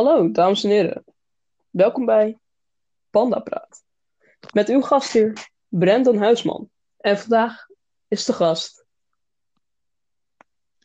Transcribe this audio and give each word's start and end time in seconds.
Hallo, 0.00 0.30
dames 0.30 0.64
en 0.64 0.70
heren. 0.70 1.04
Welkom 1.70 2.04
bij 2.04 2.38
Panda 3.10 3.38
Praat. 3.38 3.84
Met 4.52 4.68
uw 4.68 4.80
gastheer 4.80 5.48
Brandon 5.68 6.16
Huisman. 6.18 6.70
En 6.96 7.18
vandaag 7.18 7.66
is 8.08 8.24
de 8.24 8.32
gast 8.32 8.84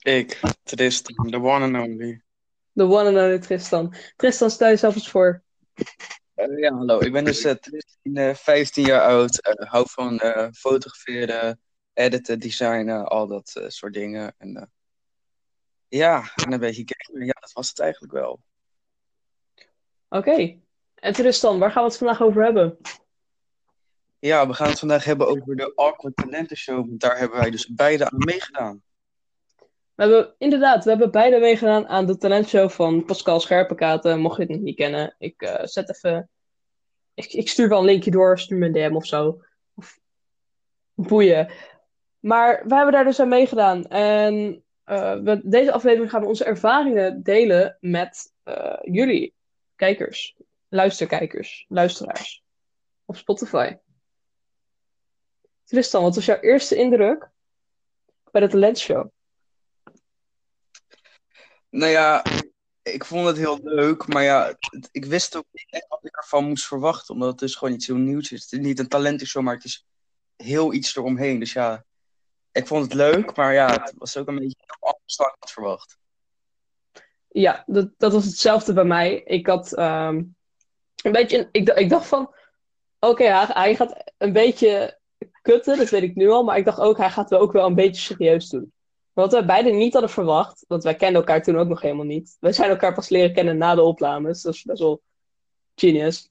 Ik, 0.01 0.39
Tristan, 0.63 1.29
the 1.29 1.37
one 1.37 1.65
and 1.77 1.87
only. 1.87 2.23
de 2.71 2.83
one 2.83 3.07
and 3.07 3.17
only 3.17 3.39
Tristan. 3.39 3.95
Tristan, 4.15 4.49
stel 4.49 4.67
jezelf 4.67 4.95
eens 4.95 5.09
voor. 5.09 5.43
Eh, 6.33 6.57
ja, 6.57 6.73
hallo. 6.73 6.99
Ik 6.99 7.11
ben 7.11 7.25
dus 7.25 7.43
eh, 7.43 7.53
Tristan, 7.53 8.15
eh, 8.15 8.33
15 8.35 8.85
jaar 8.85 9.01
oud. 9.01 9.41
eh, 9.41 9.71
hou 9.71 9.85
van 9.89 10.19
eh, 10.19 10.51
fotograferen, 10.51 11.59
editen, 11.93 12.39
designen, 12.39 13.05
al 13.07 13.27
dat 13.27 13.55
eh, 13.55 13.67
soort 13.67 13.93
dingen. 13.93 14.35
En, 14.37 14.55
eh, 14.55 14.65
ja, 15.87 16.31
en 16.35 16.51
een 16.53 16.59
beetje 16.59 16.83
gamen. 16.87 17.25
Ja, 17.25 17.35
dat 17.39 17.51
was 17.51 17.69
het 17.69 17.79
eigenlijk 17.79 18.13
wel. 18.13 18.39
Oké. 20.15 20.57
En 20.95 21.13
Tristan, 21.13 21.59
waar 21.59 21.71
gaan 21.71 21.83
we 21.83 21.89
het 21.89 21.97
vandaag 21.97 22.21
over 22.21 22.43
hebben? 22.43 22.77
Ja, 24.19 24.47
we 24.47 24.53
gaan 24.53 24.69
het 24.69 24.79
vandaag 24.79 25.03
hebben 25.03 25.27
over 25.27 25.55
de 25.55 25.71
Awkward 25.75 26.15
Talenten 26.15 26.57
Show. 26.57 26.75
want 26.75 26.99
Daar 26.99 27.17
hebben 27.17 27.39
wij 27.39 27.49
dus 27.49 27.67
beide 27.67 28.09
aan 28.09 28.17
meegedaan. 28.17 28.83
We 29.95 30.03
hebben, 30.03 30.35
inderdaad, 30.37 30.83
we 30.83 30.89
hebben 30.89 31.11
beide 31.11 31.39
meegedaan 31.39 31.87
aan 31.87 32.05
de 32.05 32.17
talentshow 32.17 32.69
van 32.69 33.05
Pascal 33.05 33.39
Scherpenkaten. 33.39 34.19
Mocht 34.19 34.35
je 34.35 34.41
het 34.41 34.51
nog 34.51 34.61
niet 34.61 34.75
kennen, 34.75 35.15
ik 35.17 35.41
eh, 35.41 35.65
zet 35.65 35.89
even... 35.89 36.29
Ik, 37.13 37.33
ik 37.33 37.49
stuur 37.49 37.69
wel 37.69 37.79
een 37.79 37.85
linkje 37.85 38.11
door, 38.11 38.39
stuur 38.39 38.57
me 38.57 38.65
een 38.65 38.71
DM 38.71 38.95
of 38.95 39.05
zo. 39.05 39.41
Of 39.75 39.99
boeien. 40.93 41.51
Maar 42.19 42.63
we 42.67 42.75
hebben 42.75 42.93
daar 42.93 43.03
dus 43.03 43.19
aan 43.19 43.27
meegedaan. 43.27 43.87
En 43.87 44.63
eh, 44.83 45.19
we, 45.19 45.41
deze 45.43 45.71
aflevering 45.71 46.09
gaan 46.09 46.21
we 46.21 46.27
onze 46.27 46.45
ervaringen 46.45 47.23
delen 47.23 47.77
met 47.79 48.33
eh, 48.43 48.77
jullie, 48.81 49.34
kijkers, 49.75 50.35
luisterkijkers, 50.67 51.65
luisteraars. 51.67 52.43
Op 53.05 53.15
Spotify. 53.15 53.77
Tristan, 55.63 56.03
wat 56.03 56.15
was 56.15 56.25
jouw 56.25 56.39
eerste 56.39 56.75
indruk 56.75 57.29
bij 58.31 58.41
de 58.41 58.47
talentshow? 58.47 59.09
Nou 61.69 61.91
ja, 61.91 62.23
ik 62.81 63.05
vond 63.05 63.27
het 63.27 63.37
heel 63.37 63.59
leuk, 63.63 64.07
maar 64.07 64.23
ja, 64.23 64.57
ik 64.91 65.05
wist 65.05 65.35
ook 65.35 65.45
niet 65.51 65.85
wat 65.87 66.05
ik 66.05 66.17
ervan 66.17 66.45
moest 66.45 66.67
verwachten, 66.67 67.13
omdat 67.13 67.29
het 67.29 67.39
dus 67.39 67.55
gewoon 67.55 67.73
iets 67.73 67.87
heel 67.87 67.95
nieuws 67.95 68.31
is. 68.31 68.43
Het 68.43 68.51
is 68.51 68.59
niet 68.59 68.79
een 68.79 68.87
talentenshow, 68.87 69.43
maar 69.43 69.55
het 69.55 69.63
is 69.63 69.85
heel 70.35 70.73
iets 70.73 70.95
eromheen. 70.95 71.39
Dus 71.39 71.53
ja, 71.53 71.85
ik 72.51 72.67
vond 72.67 72.83
het 72.83 72.93
leuk, 72.93 73.35
maar 73.35 73.53
ja, 73.53 73.71
het 73.71 73.93
was 73.97 74.17
ook 74.17 74.27
een 74.27 74.39
beetje 74.39 74.75
anders 74.79 75.15
dan 75.15 75.27
ik 75.27 75.35
had 75.39 75.51
verwacht. 75.51 75.97
Ja, 77.35 77.63
dat, 77.67 77.89
dat 77.97 78.13
was 78.13 78.25
hetzelfde 78.25 78.73
bij 78.73 78.83
mij. 78.83 79.21
Ik 79.23 79.47
had 79.47 79.73
ehm, 79.73 80.15
een 81.03 81.11
beetje, 81.11 81.49
ik, 81.51 81.69
ik 81.69 81.89
dacht 81.89 82.07
van, 82.07 82.33
oké, 82.99 83.23
hij, 83.23 83.75
gaat 83.75 84.11
een 84.17 84.33
beetje 84.33 84.99
kutten, 85.41 85.77
dat 85.77 85.89
weet 85.89 86.03
ik 86.03 86.15
nu 86.15 86.29
al, 86.29 86.43
maar 86.43 86.57
ik 86.57 86.65
dacht 86.65 86.79
ook, 86.79 86.97
hij 86.97 87.09
gaat 87.09 87.29
wel 87.29 87.39
ook 87.39 87.51
wel 87.51 87.65
een 87.65 87.75
beetje 87.75 88.01
serieus 88.01 88.49
doen. 88.49 88.73
Wat 89.13 89.33
we 89.33 89.45
beide 89.45 89.69
niet 89.71 89.91
hadden 89.93 90.11
verwacht, 90.11 90.65
want 90.67 90.83
wij 90.83 90.95
kenden 90.95 91.21
elkaar 91.21 91.43
toen 91.43 91.57
ook 91.57 91.67
nog 91.67 91.81
helemaal 91.81 92.05
niet. 92.05 92.37
Wij 92.39 92.53
zijn 92.53 92.69
elkaar 92.69 92.93
pas 92.93 93.09
leren 93.09 93.33
kennen 93.33 93.57
na 93.57 93.75
de 93.75 93.81
opnames, 93.81 94.41
dat 94.41 94.53
is 94.53 94.63
best 94.63 94.81
wel 94.81 95.01
genius. 95.75 96.29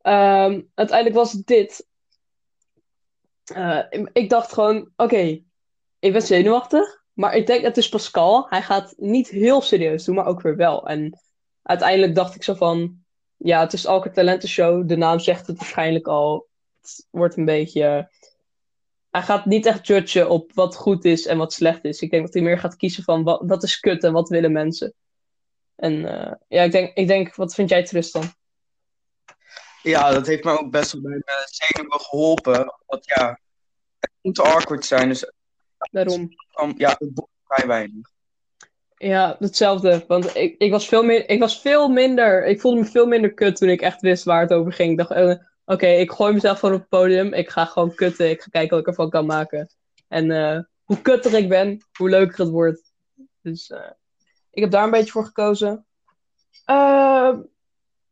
Ehm, 0.00 0.62
uiteindelijk 0.74 1.16
was 1.16 1.32
dit. 1.32 1.86
Eh, 3.44 3.82
ik- 3.90 4.10
ik 4.12 4.30
dacht 4.30 4.52
gewoon, 4.52 4.90
oké, 4.96 5.42
ik 5.98 6.12
ben 6.12 6.22
zenuwachtig, 6.22 7.04
maar 7.16 7.34
ik 7.34 7.46
denk 7.46 7.64
het 7.64 7.76
is 7.76 7.88
Pascal. 7.88 8.46
Hij 8.48 8.62
gaat 8.62 8.94
niet 8.96 9.28
heel 9.28 9.60
serieus 9.60 10.04
doen, 10.04 10.14
maar 10.14 10.26
ook 10.26 10.40
weer 10.40 10.56
wel. 10.56 10.86
En 10.86 11.20
uiteindelijk 11.62 12.14
dacht 12.14 12.34
ik 12.34 12.42
zo 12.42 12.54
van, 12.54 13.04
ja, 13.36 13.60
het 13.60 13.72
is 13.72 13.86
Alker 13.86 14.12
Talentenshow. 14.12 14.88
De 14.88 14.96
naam 14.96 15.18
zegt 15.18 15.46
het 15.46 15.58
waarschijnlijk 15.58 16.06
al. 16.06 16.48
Het 16.80 17.06
wordt 17.10 17.36
een 17.36 17.44
beetje... 17.44 18.10
Hij 19.10 19.22
gaat 19.22 19.46
niet 19.46 19.66
echt 19.66 19.86
judgen 19.86 20.28
op 20.28 20.52
wat 20.54 20.76
goed 20.76 21.04
is 21.04 21.26
en 21.26 21.38
wat 21.38 21.52
slecht 21.52 21.84
is. 21.84 22.00
Ik 22.00 22.10
denk 22.10 22.24
dat 22.24 22.34
hij 22.34 22.42
meer 22.42 22.58
gaat 22.58 22.76
kiezen 22.76 23.02
van 23.02 23.22
wat, 23.22 23.42
wat 23.46 23.62
is 23.62 23.80
kut 23.80 24.04
en 24.04 24.12
wat 24.12 24.28
willen 24.28 24.52
mensen. 24.52 24.94
En 25.76 26.20
eh, 26.20 26.32
ja, 26.48 26.62
ik 26.62 26.72
denk, 26.72 26.96
ik 26.96 27.06
denk, 27.06 27.34
wat 27.34 27.54
vind 27.54 27.68
jij 27.68 27.84
Tristan? 27.84 28.32
Ja, 29.82 30.10
dat 30.10 30.26
heeft 30.26 30.44
me 30.44 30.58
ook 30.58 30.70
best 30.70 30.92
wel 30.92 31.02
bij 31.02 31.10
mijn 31.10 31.48
zenuwen 31.50 32.00
geholpen. 32.00 32.74
Want 32.86 33.06
ja, 33.06 33.40
het 33.98 34.10
moet 34.20 34.40
awkward 34.40 34.84
zijn, 34.84 35.08
dus 35.08 35.32
Daarom. 35.90 36.30
ja, 36.76 36.96
het 36.98 37.14
boekt 37.14 37.30
vrij 37.44 37.66
weinig. 37.66 38.10
Ja, 38.96 39.36
hetzelfde. 39.38 40.04
Want 40.06 40.34
ik, 40.36 40.54
ik, 40.58 40.70
was 40.70 40.88
veel 40.88 41.02
meer, 41.02 41.28
ik 41.28 41.40
was 41.40 41.60
veel 41.60 41.88
minder. 41.88 42.46
Ik 42.46 42.60
voelde 42.60 42.80
me 42.80 42.86
veel 42.86 43.06
minder 43.06 43.34
kut 43.34 43.56
toen 43.56 43.68
ik 43.68 43.80
echt 43.80 44.00
wist 44.00 44.24
waar 44.24 44.40
het 44.40 44.52
over 44.52 44.72
ging. 44.72 44.90
Ik 44.90 44.96
dacht, 44.96 45.10
eh, 45.10 45.34
oké, 45.64 45.86
ik 45.86 46.10
gooi 46.10 46.32
mezelf 46.32 46.58
gewoon 46.58 46.74
op 46.74 46.80
het 46.80 46.88
podium. 46.88 47.32
Ik 47.32 47.50
ga 47.50 47.64
gewoon 47.64 47.94
kutten. 47.94 48.30
Ik 48.30 48.40
ga 48.40 48.48
kijken 48.50 48.70
wat 48.70 48.80
ik 48.80 48.86
ervan 48.86 49.10
kan 49.10 49.26
maken. 49.26 49.68
En 50.08 50.30
eh, 50.30 50.60
hoe 50.84 51.00
kutter 51.02 51.34
ik 51.34 51.48
ben, 51.48 51.84
hoe 51.98 52.10
leuker 52.10 52.38
het 52.38 52.48
wordt. 52.48 52.92
Dus 53.42 53.70
eh, 53.70 53.90
ik 54.50 54.62
heb 54.62 54.70
daar 54.70 54.84
een 54.84 54.90
beetje 54.90 55.10
voor 55.10 55.24
gekozen. 55.24 55.86
Eh, 56.64 57.38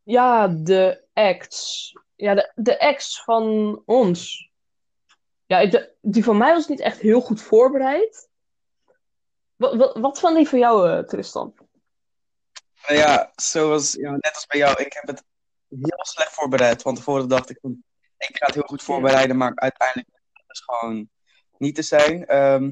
ja, 0.03 0.47
de 0.47 1.03
acts. 1.13 1.93
Ja, 2.15 2.33
de, 2.33 2.51
de 2.55 2.79
acts 2.79 3.23
van 3.23 3.81
ons. 3.85 4.49
Ja, 5.45 5.87
die 6.01 6.23
van 6.23 6.37
mij 6.37 6.53
was 6.53 6.67
niet 6.67 6.79
echt 6.79 6.99
heel 6.99 7.21
goed 7.21 7.41
voorbereid. 7.41 8.29
Wat, 9.55 9.75
wat, 9.75 9.97
wat 9.97 10.19
van 10.19 10.33
die 10.33 10.49
van 10.49 10.59
jou, 10.59 10.89
eh, 10.89 11.03
Tristan? 11.03 11.53
Nou 12.87 12.99
ja, 12.99 13.31
zoals, 13.35 13.93
ja, 13.93 14.11
net 14.11 14.33
als 14.33 14.45
bij 14.45 14.59
jou, 14.59 14.83
ik 14.83 14.93
heb 14.93 15.07
het 15.07 15.23
heel 15.69 16.05
slecht 16.05 16.33
voorbereid. 16.33 16.81
Van 16.81 16.95
tevoren 16.95 17.29
dacht 17.29 17.49
ik 17.49 17.59
ik 18.17 18.37
ga 18.37 18.45
het 18.45 18.55
heel 18.55 18.63
goed 18.63 18.83
voorbereiden, 18.83 19.37
maar 19.37 19.55
uiteindelijk 19.55 20.09
is 20.33 20.43
dus 20.47 20.59
gewoon 20.59 21.09
niet 21.57 21.75
te 21.75 21.81
zijn. 21.81 22.25
Ehm, 22.25 22.71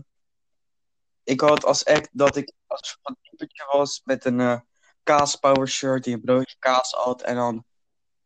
ik 1.24 1.40
had 1.42 1.66
als 1.66 1.86
act 1.86 2.10
dat 2.12 2.36
ik 2.36 2.54
als 2.68 3.00
een 3.04 3.18
typetje 3.22 3.66
was 3.72 4.02
met 4.04 4.26
een 4.26 4.40
eh 4.40 4.60
kaaspower 5.04 5.68
shirt 5.68 6.04
die 6.04 6.14
een 6.14 6.22
broodje 6.22 6.56
kaas 6.60 6.92
had 6.92 7.22
en 7.22 7.36
dan 7.36 7.66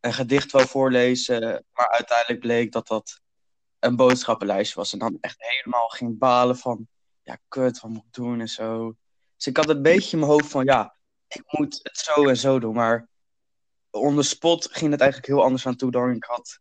een 0.00 0.12
gedicht 0.12 0.50
wou 0.50 0.66
voorlezen. 0.66 1.64
Maar 1.72 1.88
uiteindelijk 1.88 2.40
bleek 2.40 2.72
dat 2.72 2.86
dat 2.86 3.20
een 3.78 3.96
boodschappenlijstje 3.96 4.76
was 4.78 4.92
en 4.92 4.98
dan 4.98 5.18
echt 5.20 5.36
helemaal 5.38 5.88
ging 5.88 6.18
balen 6.18 6.56
van, 6.56 6.88
ja 7.22 7.38
kut, 7.48 7.80
wat 7.80 7.90
moet 7.90 8.04
ik 8.04 8.12
doen 8.12 8.40
en 8.40 8.48
zo. 8.48 8.94
Dus 9.36 9.46
ik 9.46 9.56
had 9.56 9.68
een 9.68 9.82
beetje 9.82 10.12
in 10.12 10.18
mijn 10.18 10.30
hoofd 10.30 10.50
van, 10.50 10.64
ja, 10.64 10.96
ik 11.28 11.42
moet 11.46 11.80
het 11.82 11.96
zo 11.96 12.28
en 12.28 12.36
zo 12.36 12.58
doen. 12.58 12.74
Maar 12.74 13.08
on 13.90 14.16
the 14.16 14.22
spot 14.22 14.68
ging 14.72 14.90
het 14.90 15.00
eigenlijk 15.00 15.30
heel 15.30 15.42
anders 15.42 15.66
aan 15.66 15.76
toe 15.76 15.90
dan 15.90 16.10
ik 16.10 16.24
had 16.24 16.60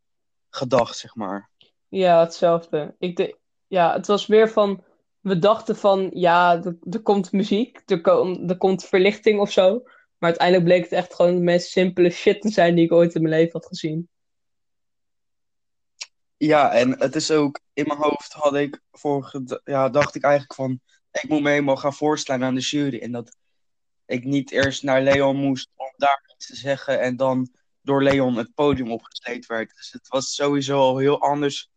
gedacht, 0.50 0.97
zeg 0.97 1.16
maar. 1.16 1.50
Ja, 1.88 2.19
hetzelfde. 2.19 2.95
Ik 3.00 3.35
ja, 3.67 3.94
het 3.94 4.07
was 4.07 4.27
meer 4.27 4.50
van, 4.50 4.83
we 5.19 5.39
dachten 5.39 5.75
van, 5.75 6.09
ja, 6.13 6.63
er, 6.63 6.77
er 6.89 7.01
komt 7.01 7.31
muziek, 7.31 7.81
er, 7.85 8.01
kom- 8.01 8.50
er 8.50 8.57
komt 8.57 8.85
verlichting 8.85 9.39
of 9.39 9.51
zo. 9.51 9.81
Maar 10.17 10.29
uiteindelijk 10.29 10.67
bleek 10.67 10.83
het 10.83 10.91
echt 10.91 11.13
gewoon 11.13 11.35
de 11.35 11.41
meest 11.41 11.69
simpele 11.69 12.09
shit 12.09 12.41
te 12.41 12.50
zijn 12.50 12.75
die 12.75 12.85
ik 12.85 12.91
ooit 12.91 13.16
in 13.16 13.22
mijn 13.22 13.33
leven 13.33 13.51
had 13.51 13.66
gezien. 13.66 14.09
Ja, 16.38 16.72
en 16.72 17.00
het 17.00 17.16
is 17.16 17.31
ook 17.31 17.59
in 17.74 17.88
mijn 17.88 18.00
hoofd 18.00 18.34
had 18.34 18.56
ik 18.56 18.81
voor 18.92 19.24
ged- 19.24 19.62
ja, 19.64 19.90
dacht 19.90 20.16
ik 20.16 20.24
eigenlijk 20.24 20.53
van 20.53 20.80
ik 21.12 21.30
moet 21.30 21.42
me 21.42 21.50
helemaal 21.50 21.78
gaan 21.78 21.94
voorstellen 21.94 22.48
aan 22.48 22.56
de 22.56 22.62
jury 22.62 23.00
en 23.00 23.12
dat 23.12 23.38
ik 24.06 24.24
niet 24.24 24.52
eerst 24.52 24.84
naar 24.84 25.02
Leon 25.02 25.36
moest 25.36 25.70
om 25.75 25.94
daar 25.96 26.34
iets 26.36 26.48
te 26.48 26.56
zeggen 26.56 27.00
en 27.00 27.16
dan 27.16 27.50
door 27.81 28.03
Leon 28.03 28.36
het 28.36 28.53
podium 28.53 28.92
opgesleept 28.92 29.46
werd. 29.46 29.75
Dus 29.75 29.92
het 29.92 30.08
was 30.08 30.36
sowieso 30.36 30.80
al 30.80 30.98
heel 30.98 31.22
anders 31.22 31.70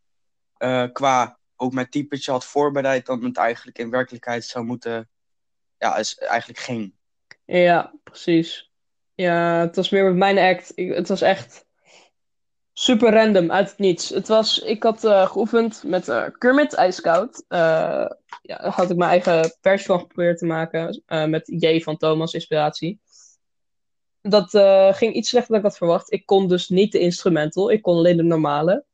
eh, 0.56 0.87
qua 0.92 1.38
ook 1.56 1.72
mijn 1.72 1.88
typetje 1.88 2.31
had 2.31 2.44
voorbereid 2.44 3.06
dan 3.06 3.25
het 3.25 3.36
eigenlijk 3.36 3.78
in 3.78 3.91
werkelijkheid 3.91 4.45
zou 4.45 4.65
moeten, 4.65 5.09
ja, 5.78 5.97
is 5.97 6.18
eigenlijk 6.18 6.60
ging. 6.60 6.95
Ja, 7.45 7.95
precies. 8.03 8.71
Ja, 9.15 9.60
het 9.60 9.77
was 9.77 9.91
meer 9.91 10.04
met 10.04 10.15
mijn 10.15 10.39
act. 10.39 10.72
Het 10.74 11.09
was 11.09 11.21
echt 11.21 11.65
super 12.80 13.12
random, 13.12 13.50
uit 13.50 13.68
het 13.68 13.78
niets. 13.78 14.09
Het 14.09 14.28
was, 14.28 14.59
ik 14.59 14.82
had 14.82 15.04
eh, 15.04 15.27
geoefend 15.30 15.82
met 15.86 16.09
eh, 16.09 16.24
Kermit 16.38 16.72
IJskoud. 16.72 17.44
Eh 17.48 17.59
ja, 18.42 18.56
daar 18.56 18.71
had 18.71 18.91
ik 18.91 18.97
mijn 18.97 19.10
eigen 19.10 19.56
versie 19.60 19.86
van 19.86 19.98
geprobeerd 19.98 20.38
te 20.38 20.47
maken. 20.47 21.03
met 21.06 21.42
J 21.47 21.80
van 21.80 21.97
Thomas, 21.97 22.34
inspiratie. 22.34 23.00
Dat 24.22 24.50
ging 24.97 25.15
iets 25.15 25.28
slechter 25.28 25.50
dan 25.50 25.59
ik 25.59 25.66
had 25.66 25.77
verwacht. 25.77 26.12
Ik 26.12 26.27
kon 26.27 26.48
dus 26.48 26.68
niet 26.68 26.92
de 26.92 26.98
instrumental, 26.98 27.71
ik 27.71 27.82
kon 27.82 27.97
alleen 27.97 28.16
de 28.16 28.22
normale. 28.22 28.84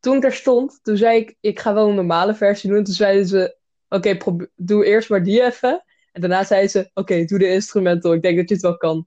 Toen 0.00 0.16
ik 0.16 0.24
er 0.24 0.32
stond, 0.32 0.78
toen 0.82 0.96
zei 0.96 1.18
ik, 1.18 1.36
ik 1.40 1.60
ga 1.60 1.74
wel 1.74 1.88
een 1.88 1.94
normale 1.94 2.34
versie 2.34 2.70
doen. 2.70 2.84
Toen 2.84 2.94
zeiden 2.94 3.26
ze, 3.26 3.56
oké, 3.88 4.16
doe 4.56 4.84
eerst 4.84 5.08
maar 5.08 5.22
die 5.22 5.42
even. 5.42 5.84
En 6.12 6.20
daarna 6.20 6.44
zeiden 6.44 6.70
ze, 6.70 6.90
oké, 6.94 7.24
doe 7.24 7.38
de 7.38 7.52
instrumental. 7.52 8.12
Ik 8.12 8.22
denk 8.22 8.36
dat 8.36 8.48
je 8.48 8.54
het 8.54 8.62
wel 8.62 8.76
kan. 8.76 9.06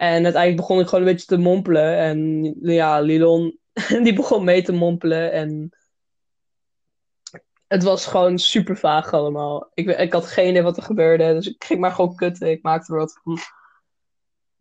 En 0.00 0.24
uiteindelijk 0.24 0.56
begon 0.56 0.80
ik 0.80 0.88
gewoon 0.88 1.06
een 1.06 1.12
beetje 1.12 1.26
te 1.26 1.36
mompelen. 1.36 1.98
En 1.98 2.42
ja, 2.60 3.00
Lilon, 3.00 3.58
die 4.04 4.12
begon 4.12 4.44
mee 4.44 4.62
te 4.62 4.72
mompelen. 4.72 5.32
En 5.32 5.76
het 7.66 7.82
was 7.82 8.06
gewoon 8.06 8.38
super 8.38 8.76
vaag 8.76 9.12
allemaal. 9.12 9.70
Ik, 9.74 9.86
ik 9.86 10.12
had 10.12 10.26
geen 10.26 10.48
idee 10.48 10.62
wat 10.62 10.76
er 10.76 10.82
gebeurde. 10.82 11.32
Dus 11.32 11.46
ik 11.46 11.64
ging 11.64 11.80
maar 11.80 11.92
gewoon 11.92 12.14
kutten. 12.14 12.50
Ik 12.50 12.62
maakte 12.62 12.92
er 12.92 12.98
wat 12.98 13.20
van. 13.22 13.38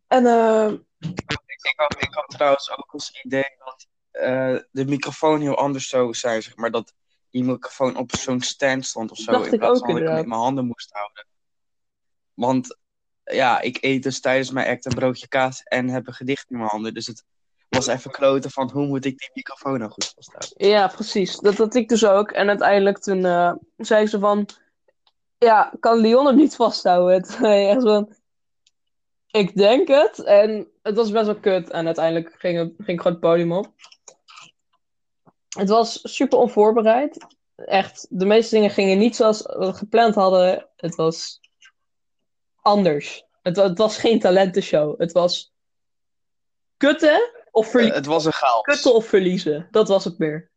En 0.08 0.26
eh, 0.26 0.72
Ik 1.00 1.74
had, 1.76 1.96
ik 2.02 2.14
had 2.14 2.30
trouwens 2.30 2.72
ook 2.72 2.92
als 2.92 3.22
idee 3.24 3.56
dat 3.58 3.88
eh, 4.12 4.58
de 4.72 4.86
microfoon 4.86 5.42
heel 5.42 5.58
anders 5.58 5.90
zou 5.90 6.14
zijn, 6.14 6.44
zeg 6.44 6.56
maar. 6.56 6.72
Dat 6.72 6.94
die 7.30 7.44
microfoon 7.44 7.98
op 7.98 8.16
zo'n 8.16 8.42
stand 8.42 8.86
stond 8.86 9.12
of 9.12 9.18
zo. 9.18 9.32
Dacht 9.32 9.46
in 9.46 9.54
ik 9.54 9.60
plaats 9.60 9.80
ook 9.80 9.86
van 9.86 9.94
dat 9.94 10.04
ik 10.04 10.10
hem 10.10 10.24
in 10.24 10.30
mijn 10.30 10.42
handen 10.42 10.66
moest 10.66 10.92
houden. 10.92 11.28
Want 12.34 12.78
ja, 13.34 13.62
ik 13.62 13.78
eet 13.82 14.04
dus 14.04 14.20
tijdens 14.20 14.52
mijn 14.52 14.68
act 14.68 14.86
een 14.86 14.94
broodje 14.94 15.28
kaas 15.28 15.64
en 15.64 15.90
heb 15.90 16.08
een 16.08 16.14
gedicht 16.14 16.50
in 16.50 16.58
mijn 16.58 16.70
handen. 16.70 16.94
Dus 16.94 17.08
het 17.08 17.24
was 17.70 17.88
even 17.88 18.12
kloten 18.12 18.52
van 18.52 18.70
hoe 18.72 18.86
moet 18.88 19.06
ik 19.06 19.18
die 19.18 19.32
microfoon 19.34 19.80
nou 19.80 19.92
goed 19.92 20.14
vasthouden. 20.16 20.68
ja, 20.68 20.88
precies. 20.88 21.38
Dat 21.38 21.58
had 21.58 21.76
ik 21.76 21.90
dus 21.90 22.06
ook. 22.06 22.32
En 22.32 22.48
uiteindelijk 22.50 22.98
toen 22.98 23.26
eh, 23.26 23.54
zei 23.78 24.08
ze 24.08 24.20
van... 24.20 24.46
Ja, 25.38 25.74
kan 25.80 25.98
Leon 26.00 26.26
hem 26.26 26.36
niet 26.36 26.56
vasthouden? 26.56 27.26
Hij 27.46 27.70
echt 27.70 27.82
van... 27.82 28.14
Ik 29.32 29.56
denk 29.56 29.88
het. 29.88 30.20
En 30.24 30.68
het 30.82 30.96
was 30.96 31.12
best 31.12 31.26
wel 31.26 31.40
kut. 31.40 31.70
En 31.70 31.86
uiteindelijk 31.86 32.36
ging, 32.38 32.58
het- 32.58 32.74
ging 32.78 32.88
ik 32.88 32.98
gewoon 32.98 33.12
het 33.12 33.20
podium 33.20 33.52
op. 33.52 33.74
Het 35.58 35.70
was 35.70 36.00
super 36.04 36.38
onvoorbereid. 36.38 37.26
Echt, 37.56 38.08
de 38.10 38.26
meeste 38.26 38.56
dingen 38.56 38.70
gingen 38.70 38.98
niet 38.98 39.16
zoals 39.16 39.42
we 39.42 39.74
gepland 39.74 40.16
hadden. 40.16 40.68
Het 40.76 40.96
was 40.96 41.40
anders. 42.70 43.24
Het, 43.42 43.56
het 43.56 43.78
was 43.78 43.98
geen 43.98 44.20
talentenshow. 44.20 45.00
Het 45.00 45.12
was 45.12 45.54
kutten 46.78 47.30
of, 47.52 47.66
Eh, 47.66 47.72
verlie- 47.72 47.92
het 47.92 48.06
was 48.06 48.26
een 48.26 48.32
chaos. 48.34 48.62
kutten 48.62 48.94
of 48.94 49.06
verliezen. 49.06 49.68
Dat 49.72 49.88
was 49.88 50.04
het 50.04 50.18
meer. 50.18 50.52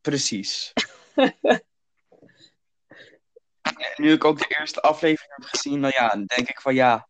Precies. 0.00 0.72
Nu 3.96 4.12
ik 4.12 4.24
ook 4.24 4.38
de 4.38 4.54
eerste 4.58 4.80
aflevering 4.80 5.32
heb 5.36 5.44
gezien, 5.44 5.80
dan 5.80 5.90
ja, 5.94 6.08
denk 6.26 6.48
ik 6.48 6.60
van 6.60 6.74
ja, 6.74 7.08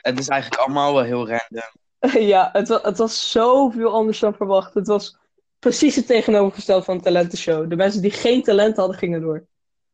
het 0.00 0.18
is 0.18 0.28
eigenlijk 0.28 0.62
allemaal 0.62 0.94
wel 0.94 1.02
heel 1.02 1.28
random. 1.28 1.70
Ja, 2.30 2.48
het, 2.52 2.68
wa- 2.68 2.80
het 2.82 2.98
was 2.98 3.30
zoveel 3.30 3.92
anders 3.92 4.18
dan 4.18 4.34
verwacht. 4.34 4.74
Het 4.74 4.86
was 4.86 5.16
precies 5.58 5.96
het 5.96 6.06
tegenovergestelde 6.06 6.84
van 6.84 6.94
een 6.94 7.00
talentenshow. 7.00 7.70
De 7.70 7.76
mensen 7.76 8.02
die 8.02 8.10
geen 8.10 8.42
talent 8.42 8.76
hadden, 8.76 8.96
gingen 8.98 9.20
door. 9.20 9.46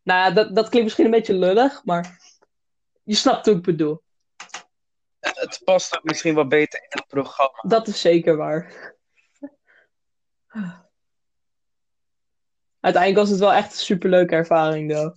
Nou 0.03 0.21
ja, 0.21 0.31
dat, 0.31 0.55
dat 0.55 0.69
klinkt 0.69 0.83
misschien 0.83 1.05
een 1.05 1.11
beetje 1.11 1.35
lullig, 1.35 1.85
maar 1.85 2.19
je 3.03 3.15
snapt 3.15 3.47
ik 3.47 3.63
bedoel. 3.63 4.03
Het, 5.21 5.41
het 5.41 5.61
past 5.65 5.97
ook 5.97 6.05
misschien 6.05 6.35
wat 6.35 6.49
beter 6.49 6.81
in 6.83 6.89
het 6.89 7.07
programma. 7.07 7.59
Dat 7.67 7.89
is 7.89 8.01
zeker 8.01 8.37
waar. 8.37 8.95
Uiteindelijk 12.81 13.23
was 13.23 13.31
het 13.31 13.39
wel 13.39 13.53
echt 13.53 13.73
een 13.73 13.79
superleuke 13.79 14.35
ervaring, 14.35 14.93
though. 14.93 15.17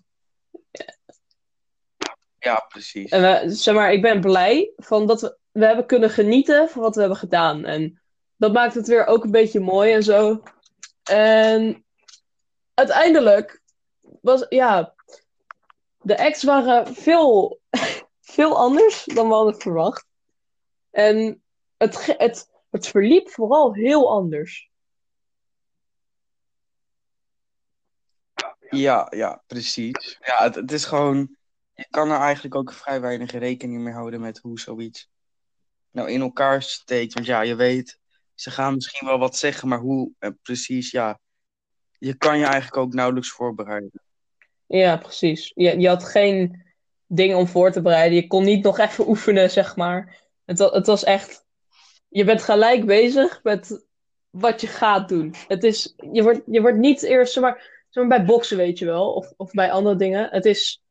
Ja, 2.40 2.66
precies. 2.68 3.12
En 3.12 3.22
we, 3.22 3.56
zeg 3.56 3.76
maar, 3.76 3.94
ik 3.94 4.02
ben 4.02 4.22
blij 4.22 4.72
van 4.76 5.08
dat 5.08 5.22
we, 5.22 5.38
we 5.52 5.66
hebben 5.66 5.86
kunnen 5.86 6.10
genieten 6.10 6.70
van 6.70 6.82
wat 6.82 6.94
we 6.94 7.00
hebben 7.00 7.18
gedaan. 7.18 7.66
En 7.66 8.02
dat 8.36 8.54
maakt 8.54 8.74
het 8.74 8.88
weer 8.88 9.06
ook 9.06 9.24
een 9.24 9.32
beetje 9.32 9.60
mooi 9.60 9.94
en 9.94 10.04
zo. 10.04 10.44
En 11.04 11.86
uiteindelijk 12.74 13.62
was, 14.22 14.46
ja, 14.50 14.94
de 16.02 16.18
acts 16.18 16.44
waren 16.44 16.94
veel, 16.96 17.60
veel 18.36 18.58
anders 18.58 19.06
dan 19.06 19.28
we 19.28 19.34
hadden 19.34 19.62
verwacht. 19.62 20.06
En 20.92 21.44
het, 21.78 22.16
het, 22.18 22.50
het 22.70 22.88
verliep 22.88 23.30
vooral 23.30 23.74
heel 23.74 24.12
anders. 24.12 24.72
Ja, 28.70 29.08
ja, 29.10 29.44
precies. 29.48 30.18
Ja, 30.22 30.44
het, 30.44 30.56
het 30.56 30.72
is 30.72 30.86
gewoon. 30.86 31.38
Je 31.74 31.88
kan 31.90 32.12
er 32.12 32.20
eigenlijk 32.20 32.56
ook 32.56 32.74
vrij 32.74 33.02
weinig 33.02 33.32
rekening 33.32 33.82
mee 33.82 33.94
houden 33.94 34.22
met 34.22 34.38
hoe 34.38 34.60
zoiets 34.60 35.10
nou 35.92 36.10
in 36.12 36.22
elkaar 36.22 36.62
steekt. 36.62 37.14
Want 37.14 37.26
ja, 37.26 37.42
je 37.42 37.56
weet, 37.56 38.00
ze 38.34 38.52
gaan 38.52 38.74
misschien 38.74 39.08
wel 39.08 39.20
wat 39.20 39.38
zeggen, 39.38 39.68
maar 39.68 39.80
hoe 39.80 40.12
eh, 40.20 40.30
precies, 40.42 40.92
ja. 40.92 41.20
Je 41.98 42.18
kan 42.18 42.38
je 42.38 42.46
eigenlijk 42.46 42.78
ook 42.78 42.94
nauwelijks 42.94 43.30
voorbereiden. 43.30 44.02
Ja, 44.66 44.98
precies. 44.98 45.52
Je, 45.56 45.80
je 45.80 45.88
had 45.88 46.04
geen 46.04 46.73
ding 47.08 47.36
om 47.36 47.48
voor 47.48 47.72
te 47.72 47.82
bereiden. 47.82 48.16
Je 48.16 48.28
kon 48.28 48.44
niet 48.44 48.64
nog 48.64 48.78
even 48.80 49.08
oefenen, 49.08 49.50
zeg 49.52 49.76
maar. 49.76 50.22
Het, 50.46 50.60
het 50.60 50.88
was 50.88 51.04
echt. 51.04 51.46
Je 52.10 52.24
bent 52.24 52.42
gelijk 52.42 52.86
bezig 52.86 53.40
met 53.44 53.86
wat 54.30 54.62
je 54.62 54.68
gaat 54.68 55.10
doen. 55.10 55.36
Het 55.48 55.64
is, 55.64 55.94
je, 56.12 56.24
wordt, 56.24 56.42
je 56.46 56.62
wordt 56.62 56.78
niet 56.78 57.04
eerst, 57.04 57.34
zeg 57.34 57.44
maar, 57.44 57.86
zeg 57.90 58.04
maar 58.06 58.18
bij 58.18 58.26
boksen, 58.28 58.58
weet 58.58 58.80
je 58.80 58.86
wel, 58.86 59.14
of, 59.14 59.34
of 59.38 59.52
bij 59.52 59.72
andere 59.72 59.96
dingen. 59.96 60.28
Het 60.32 60.46
is. 60.46 60.82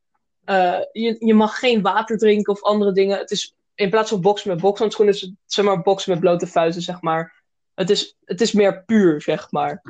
eh, 0.44 0.80
je, 0.92 1.16
je 1.18 1.34
mag 1.34 1.58
geen 1.58 1.82
water 1.82 2.18
drinken 2.18 2.52
of 2.52 2.62
andere 2.62 2.92
dingen. 2.92 3.18
Het 3.18 3.30
is 3.30 3.54
in 3.74 3.90
plaats 3.90 4.10
van 4.10 4.20
boksen 4.20 4.50
met 4.50 4.60
bokshandschoenen, 4.60 5.14
is 5.14 5.20
het 5.20 5.34
zeg 5.46 5.64
maar 5.64 5.82
boksen 5.82 6.10
met 6.10 6.20
blote 6.20 6.46
vuisten, 6.46 6.82
zeg 6.82 7.00
maar. 7.00 7.42
Het 7.74 7.90
is, 7.90 8.16
het 8.24 8.40
is 8.40 8.52
meer 8.52 8.84
puur, 8.84 9.22
zeg 9.22 9.50
maar. 9.50 9.82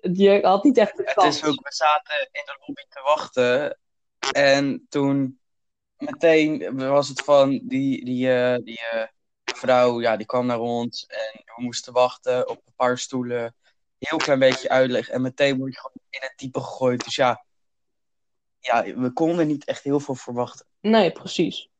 Je 0.00 0.38
had 0.42 0.64
niet 0.64 0.78
echt 0.78 0.96
de 0.96 1.02
Het 1.14 1.24
is 1.24 1.44
ook, 1.44 1.54
we 1.68 1.74
zaten 1.74 2.28
in 2.32 2.42
de 2.44 2.64
lobby 2.66 2.82
te 2.88 3.00
wachten. 3.04 3.78
En 4.32 4.86
toen 4.88 5.39
meteen 6.00 6.76
was 6.88 7.08
het 7.08 7.20
van 7.20 7.60
die, 7.62 8.04
die, 8.04 8.32
eh, 8.32 8.64
die 8.64 8.80
eh, 8.90 9.06
vrouw, 9.44 10.00
ja, 10.00 10.16
die 10.16 10.26
kwam 10.26 10.46
naar 10.46 10.60
ons. 10.60 11.06
En 11.06 11.42
we 11.44 11.62
moesten 11.62 11.92
wachten 11.92 12.48
op 12.48 12.62
een 12.66 12.74
paar 12.76 12.98
stoelen. 12.98 13.54
Heel 13.98 14.18
klein 14.18 14.38
beetje 14.38 14.68
uitleg. 14.68 15.08
En 15.08 15.22
meteen 15.22 15.58
word 15.58 15.72
je 15.72 15.80
gewoon 15.80 16.02
in 16.10 16.20
het 16.22 16.32
diepe 16.36 16.60
gegooid. 16.60 17.04
Dus 17.04 17.14
ja, 17.14 17.44
ja, 18.58 18.94
we 18.94 19.12
konden 19.12 19.46
niet 19.46 19.64
echt 19.64 19.82
heel 19.82 20.00
veel 20.00 20.14
verwachten. 20.14 20.66
Nee, 20.80 21.12
precies. 21.12 21.70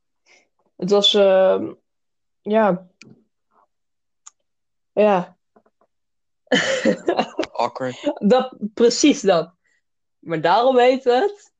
Het 0.75 0.89
was, 0.89 1.13
ehm, 1.13 1.73
ja. 2.41 2.87
Ja. 4.93 5.37
Awkward. 7.51 8.11
dat, 8.29 8.57
precies 8.73 9.21
dat. 9.21 9.53
Maar 10.19 10.41
daarom 10.41 10.77
heet 10.77 11.03
het. 11.03 11.50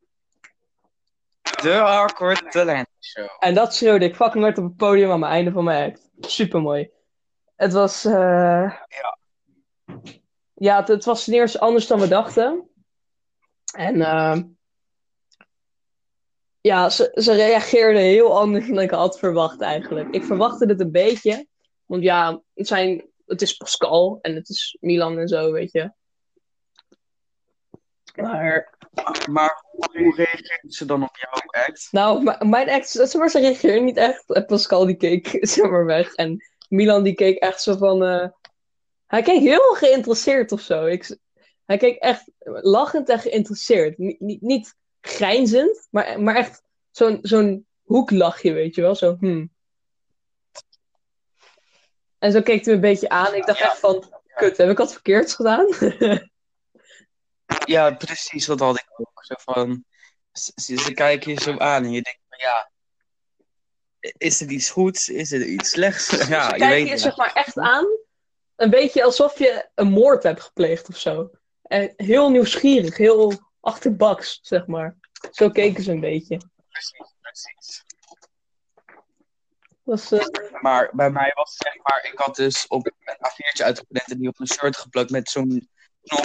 De 1.62 1.80
Awkward 1.82 2.52
Talent 2.52 2.88
Show. 3.00 3.28
En 3.40 3.54
dat 3.54 3.76
schreeuwde 3.76 4.06
ik 4.06 4.16
fucking 4.16 4.44
hard 4.44 4.58
op 4.58 4.64
het 4.64 4.76
podium 4.76 5.12
aan 5.12 5.22
het 5.22 5.32
einde 5.32 5.52
van 5.52 5.64
mijn 5.64 5.92
act. 5.92 6.10
Supermooi. 6.20 6.90
Het 7.56 7.74
was, 7.74 8.06
eh, 8.06 8.74
Ja. 8.88 9.18
ja, 10.54 10.80
het, 10.80 10.88
het 10.88 11.06
was 11.06 11.24
ten 11.24 11.34
eerste 11.34 11.60
anders 11.60 11.88
dan 11.88 12.00
we 12.00 12.08
dachten. 12.08 12.70
En 13.76 14.02
ehm, 14.02 14.44
ja, 16.62 16.90
ze, 16.90 17.12
ze 17.14 17.34
reageerden 17.34 18.02
heel 18.02 18.40
anders 18.40 18.68
dan 18.68 18.80
ik 18.80 18.92
had 18.92 19.20
verwacht 19.20 19.62
eigenlijk. 19.62 20.10
Ik 20.10 20.24
verwachtte 20.24 20.66
het 20.66 20.80
een 20.80 20.92
beetje. 20.92 21.48
Want 21.86 22.04
ja, 22.04 22.42
het, 22.54 22.68
zijn, 22.68 23.10
het 23.26 23.42
is 23.42 23.58
Pascal 23.58 24.20
en 24.22 24.36
het 24.36 24.50
is 24.50 24.78
Milan 24.80 25.20
en 25.20 25.28
zo, 25.28 25.52
weet 25.52 25.72
je. 25.72 25.92
Maar, 28.16 28.78
Maar 29.30 29.64
hoe 29.72 30.16
reageerden 30.16 30.72
ze 30.72 30.86
dan 30.86 31.04
op 31.04 31.18
jouw 31.18 31.64
act? 31.64 31.88
nou, 31.92 32.46
mijn 32.48 32.84
zeg 32.86 33.14
maar, 33.14 33.30
ze 33.30 33.40
reageerde 33.40 33.80
niet 33.80 33.98
echt. 33.98 34.30
En 34.30 34.46
Pascal 34.46 34.86
die 34.86 34.96
keek 34.96 35.38
zeg 35.42 35.70
maar 35.70 35.86
weg. 35.86 36.14
En 36.14 36.46
Milan 36.70 37.04
die 37.04 37.14
keek 37.14 37.38
echt 37.38 37.62
zo 37.62 37.78
van... 37.78 38.04
eh, 38.04 38.28
hij 39.08 39.22
keek 39.22 39.40
heel 39.40 39.74
geïnteresseerd 39.74 40.52
of 40.52 40.62
zo. 40.62 40.86
Ik, 40.86 41.18
hij 41.66 41.78
keek 41.78 41.98
echt 41.98 42.24
lachend 42.62 43.10
en 43.10 43.20
geïnteresseerd. 43.20 43.98
Niet, 43.98 44.20
niet, 44.20 44.42
niet 44.42 44.76
grijnzend, 45.02 45.88
maar, 45.92 46.22
maar 46.22 46.36
echt 46.36 46.64
zo'n 46.92 47.20
zo'n 47.22 47.66
hoeklachje, 47.82 48.54
weet 48.54 48.76
je 48.76 48.82
wel. 48.82 48.96
Zo, 48.96 49.16
hmm. 49.20 49.52
En 52.20 52.32
zo 52.32 52.42
keek 52.42 52.56
hij 52.66 52.66
me 52.66 52.74
een 52.74 52.80
beetje 52.92 53.10
aan. 53.10 53.34
Ik 53.34 53.46
dacht 53.46 53.60
Ja. 53.60 53.66
echt 53.66 53.80
van, 53.80 54.14
kut, 54.36 54.58
heb 54.58 54.70
ik 54.70 54.78
wat 54.78 54.94
verkeerds 54.94 55.36
gedaan? 55.36 55.68
Ja, 57.66 57.92
precies, 57.92 58.46
dat 58.46 58.60
had 58.60 58.76
ik 58.76 58.88
ook. 58.98 59.24
Zo 59.24 59.36
van, 59.38 59.86
ze, 60.56 60.94
kijken 60.94 61.32
je 61.32 61.42
zo 61.42 61.58
aan 61.58 61.84
en 61.84 61.92
je 61.92 62.02
denkt 62.02 62.22
van 62.30 62.40
ja, 62.40 62.72
is 64.18 64.42
er 64.42 64.50
iets 64.50 64.70
goeds? 64.70 65.10
Is 65.10 65.32
er 65.32 65.46
iets 65.46 65.70
slechts? 65.70 66.10
Ja, 66.10 66.18
Ze 66.18 66.28
je 66.28 66.60
kijken 66.60 66.68
weet 66.68 66.90
je 66.90 66.98
zeg 66.98 67.18
maar 67.18 67.34
echt 67.34 67.58
aan. 67.58 67.86
Een 68.56 68.70
beetje 68.70 69.04
alsof 69.04 69.38
je 69.40 69.70
een 69.76 69.90
moord 69.90 70.24
hebt 70.24 70.42
gepleegd 70.42 70.90
of 70.90 70.98
zo. 70.98 71.30
En 71.62 71.94
heel 71.98 72.30
nieuwsgierig, 72.30 72.98
heel 72.98 73.34
achterbaks, 73.60 74.40
zeg 74.42 74.68
maar. 74.68 74.98
Zo 75.32 75.50
keken 75.50 75.84
ze 75.84 75.92
een 75.92 76.00
beetje. 76.00 76.38
Precies, 76.70 77.16
precies. 77.22 77.84
Was, 79.84 80.12
eh, 80.12 80.62
Maar 80.62 80.90
bij 80.94 81.10
mij 81.10 81.32
was 81.34 81.56
het 81.58 81.68
zeg 81.68 81.84
maar, 81.84 82.10
ik 82.12 82.20
had 82.20 82.36
dus 82.36 82.68
op 82.68 82.86
een 82.86 83.16
A4'tje 83.16 83.64
uitgeprint 83.64 84.12
en 84.12 84.18
die 84.18 84.28
op 84.28 84.40
een 84.40 84.48
shirt 84.48 84.78
geplakt 84.78 85.10
met 85.10 85.30
zo'n 85.30 85.70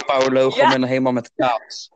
Power 0.05 0.31
logo 0.33 0.57
Ja. 0.57 0.63
en 0.63 0.69
dan 0.79 0.83
helemaal 0.89 1.11
met 1.11 1.31
kaas. 1.35 1.91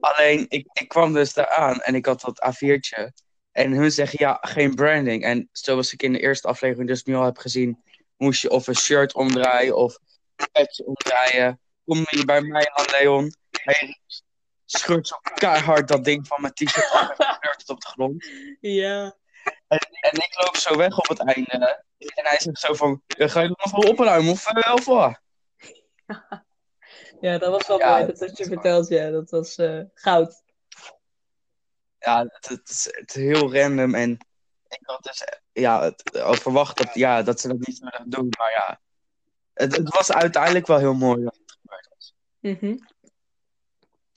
Alleen, 0.00 0.46
ik, 0.48 0.66
ik 0.72 0.88
kwam 0.88 1.12
dus 1.12 1.32
daar 1.32 1.48
aan 1.48 1.80
en 1.80 1.94
ik 1.94 2.06
had 2.06 2.20
dat 2.20 2.52
A4'tje. 2.54 3.08
En 3.52 3.72
hun 3.72 3.90
zeggen, 3.92 4.18
ja, 4.20 4.38
geen 4.40 4.74
branding. 4.74 5.24
En 5.24 5.48
zoals 5.52 5.92
ik 5.92 6.02
in 6.02 6.12
de 6.12 6.20
eerste 6.20 6.48
aflevering 6.48 6.88
dus 6.88 7.04
nu 7.04 7.14
al 7.14 7.24
heb 7.24 7.38
gezien, 7.38 7.82
moest 8.16 8.42
je 8.42 8.50
of 8.50 8.66
een 8.66 8.76
shirt 8.76 9.14
omdraaien 9.14 9.76
of 9.76 9.98
een 10.36 10.48
petje 10.52 10.86
omdraaien. 10.86 11.60
Kom 11.84 12.06
je 12.10 12.24
bij 12.24 12.40
mij 12.40 12.70
aan, 12.70 12.84
Leon. 12.90 13.32
Hij 13.50 13.98
scheurt 14.64 15.08
zo 15.08 15.16
keihard 15.34 15.88
dat 15.88 16.04
ding 16.04 16.26
van 16.26 16.40
mijn 16.40 16.52
t-shirt 16.52 16.90
af 16.90 17.08
en 17.18 17.36
pleurt 17.40 17.60
het 17.60 17.68
op 17.68 17.80
de 17.80 17.86
grond. 17.88 18.26
ja. 18.60 19.16
En, 19.68 19.78
en 20.00 20.10
ik 20.12 20.34
loop 20.44 20.56
zo 20.56 20.76
weg 20.76 20.98
op 20.98 21.08
het 21.08 21.18
einde. 21.18 21.84
En 21.98 22.24
hij 22.26 22.40
zegt 22.40 22.60
zo 22.60 22.74
van, 22.74 23.02
"Ja, 23.06 23.28
ga 23.28 23.40
je 23.40 23.48
nog 23.48 23.70
wel 23.70 23.90
opruimen 23.90 24.32
of, 24.32 24.52
uh, 24.52 24.74
of 24.74 24.84
wat? 24.84 25.20
Ja, 26.06 26.44
dat 27.20 27.40
was 27.50 27.66
wel 27.66 27.78
Ja, 27.78 27.90
mooi. 27.92 28.06
dat 28.06 28.20
had 28.20 28.36
je 28.36 28.42
is 28.42 28.48
verteld, 28.48 28.88
ja. 28.88 29.10
Dat 29.10 29.30
was 29.30 29.56
eh, 29.56 29.80
goud. 29.94 30.42
Ja, 31.98 32.22
het, 32.22 32.48
het 32.48 32.68
is, 32.68 32.84
het 32.90 33.08
is 33.16 33.22
heel 33.22 33.54
random 33.54 33.94
en 33.94 34.10
ik 34.68 34.78
had 34.82 35.02
dus 35.02 35.24
ja, 35.52 35.82
het, 35.82 36.20
al 36.20 36.34
verwacht 36.34 36.76
dat, 36.76 36.94
ja, 36.94 37.22
dat 37.22 37.40
ze 37.40 37.48
dat 37.48 37.58
niet 37.58 37.76
zouden 37.76 38.10
doen. 38.10 38.28
Maar 38.38 38.50
ja, 38.50 38.80
het, 39.54 39.76
het 39.76 39.88
was 39.94 40.12
uiteindelijk 40.12 40.66
wel 40.66 40.78
heel 40.78 40.94
mooi 40.94 41.22
dat 41.24 41.36
het 41.36 41.56
gebeurd 41.60 41.88
was. 41.94 42.14
Mhm. 42.40 42.76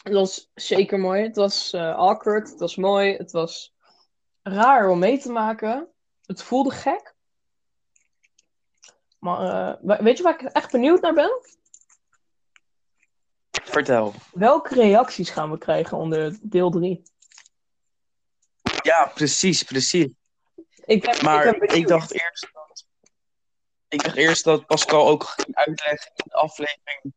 Het 0.04 0.14
was 0.14 0.50
zeker 0.54 1.00
mooi. 1.00 1.24
Het 1.24 1.36
was 1.36 1.74
eh, 1.74 1.96
awkward. 1.96 2.50
Het 2.50 2.60
was 2.60 2.76
mooi. 2.76 3.16
Het 3.18 3.32
was 3.32 3.74
raar 4.42 4.90
om 4.90 5.00
mee 5.00 5.18
te 5.20 5.32
maken. 5.32 5.88
Het 6.26 6.44
voelde 6.44 6.72
gek. 6.72 7.14
Maar 9.20 9.40
eh, 9.70 9.78
we- 9.82 10.04
weet 10.04 10.18
je 10.18 10.24
waar 10.24 10.42
ik 10.44 10.52
echt 10.52 10.72
benieuwd 10.72 11.02
naar 11.02 11.14
ben? 11.14 11.40
Vertel. 13.52 14.14
Welke 14.32 14.76
reacties 14.76 15.30
gaan 15.30 15.52
we 15.52 15.58
krijgen 15.58 15.98
onder 15.98 16.38
deel 16.42 16.70
3? 16.72 17.02
Ja, 18.84 19.12
precies, 19.14 19.64
precies. 19.64 20.14
Ik 20.86 21.02
ben, 21.02 21.24
Maar 21.24 21.46
ik, 21.46 21.60
ben 21.60 21.78
ik, 21.78 21.88
dacht 21.88 22.12
eerst 22.12 22.50
dat, 22.54 22.86
ik 23.88 24.04
dacht 24.04 24.16
eerst 24.16 24.44
dat 24.44 24.66
Pascal 24.66 25.08
ook 25.08 25.24
ging 25.24 25.56
uitleggen 25.56 26.12
in 26.16 26.24
de 26.28 26.34
aflevering 26.34 27.14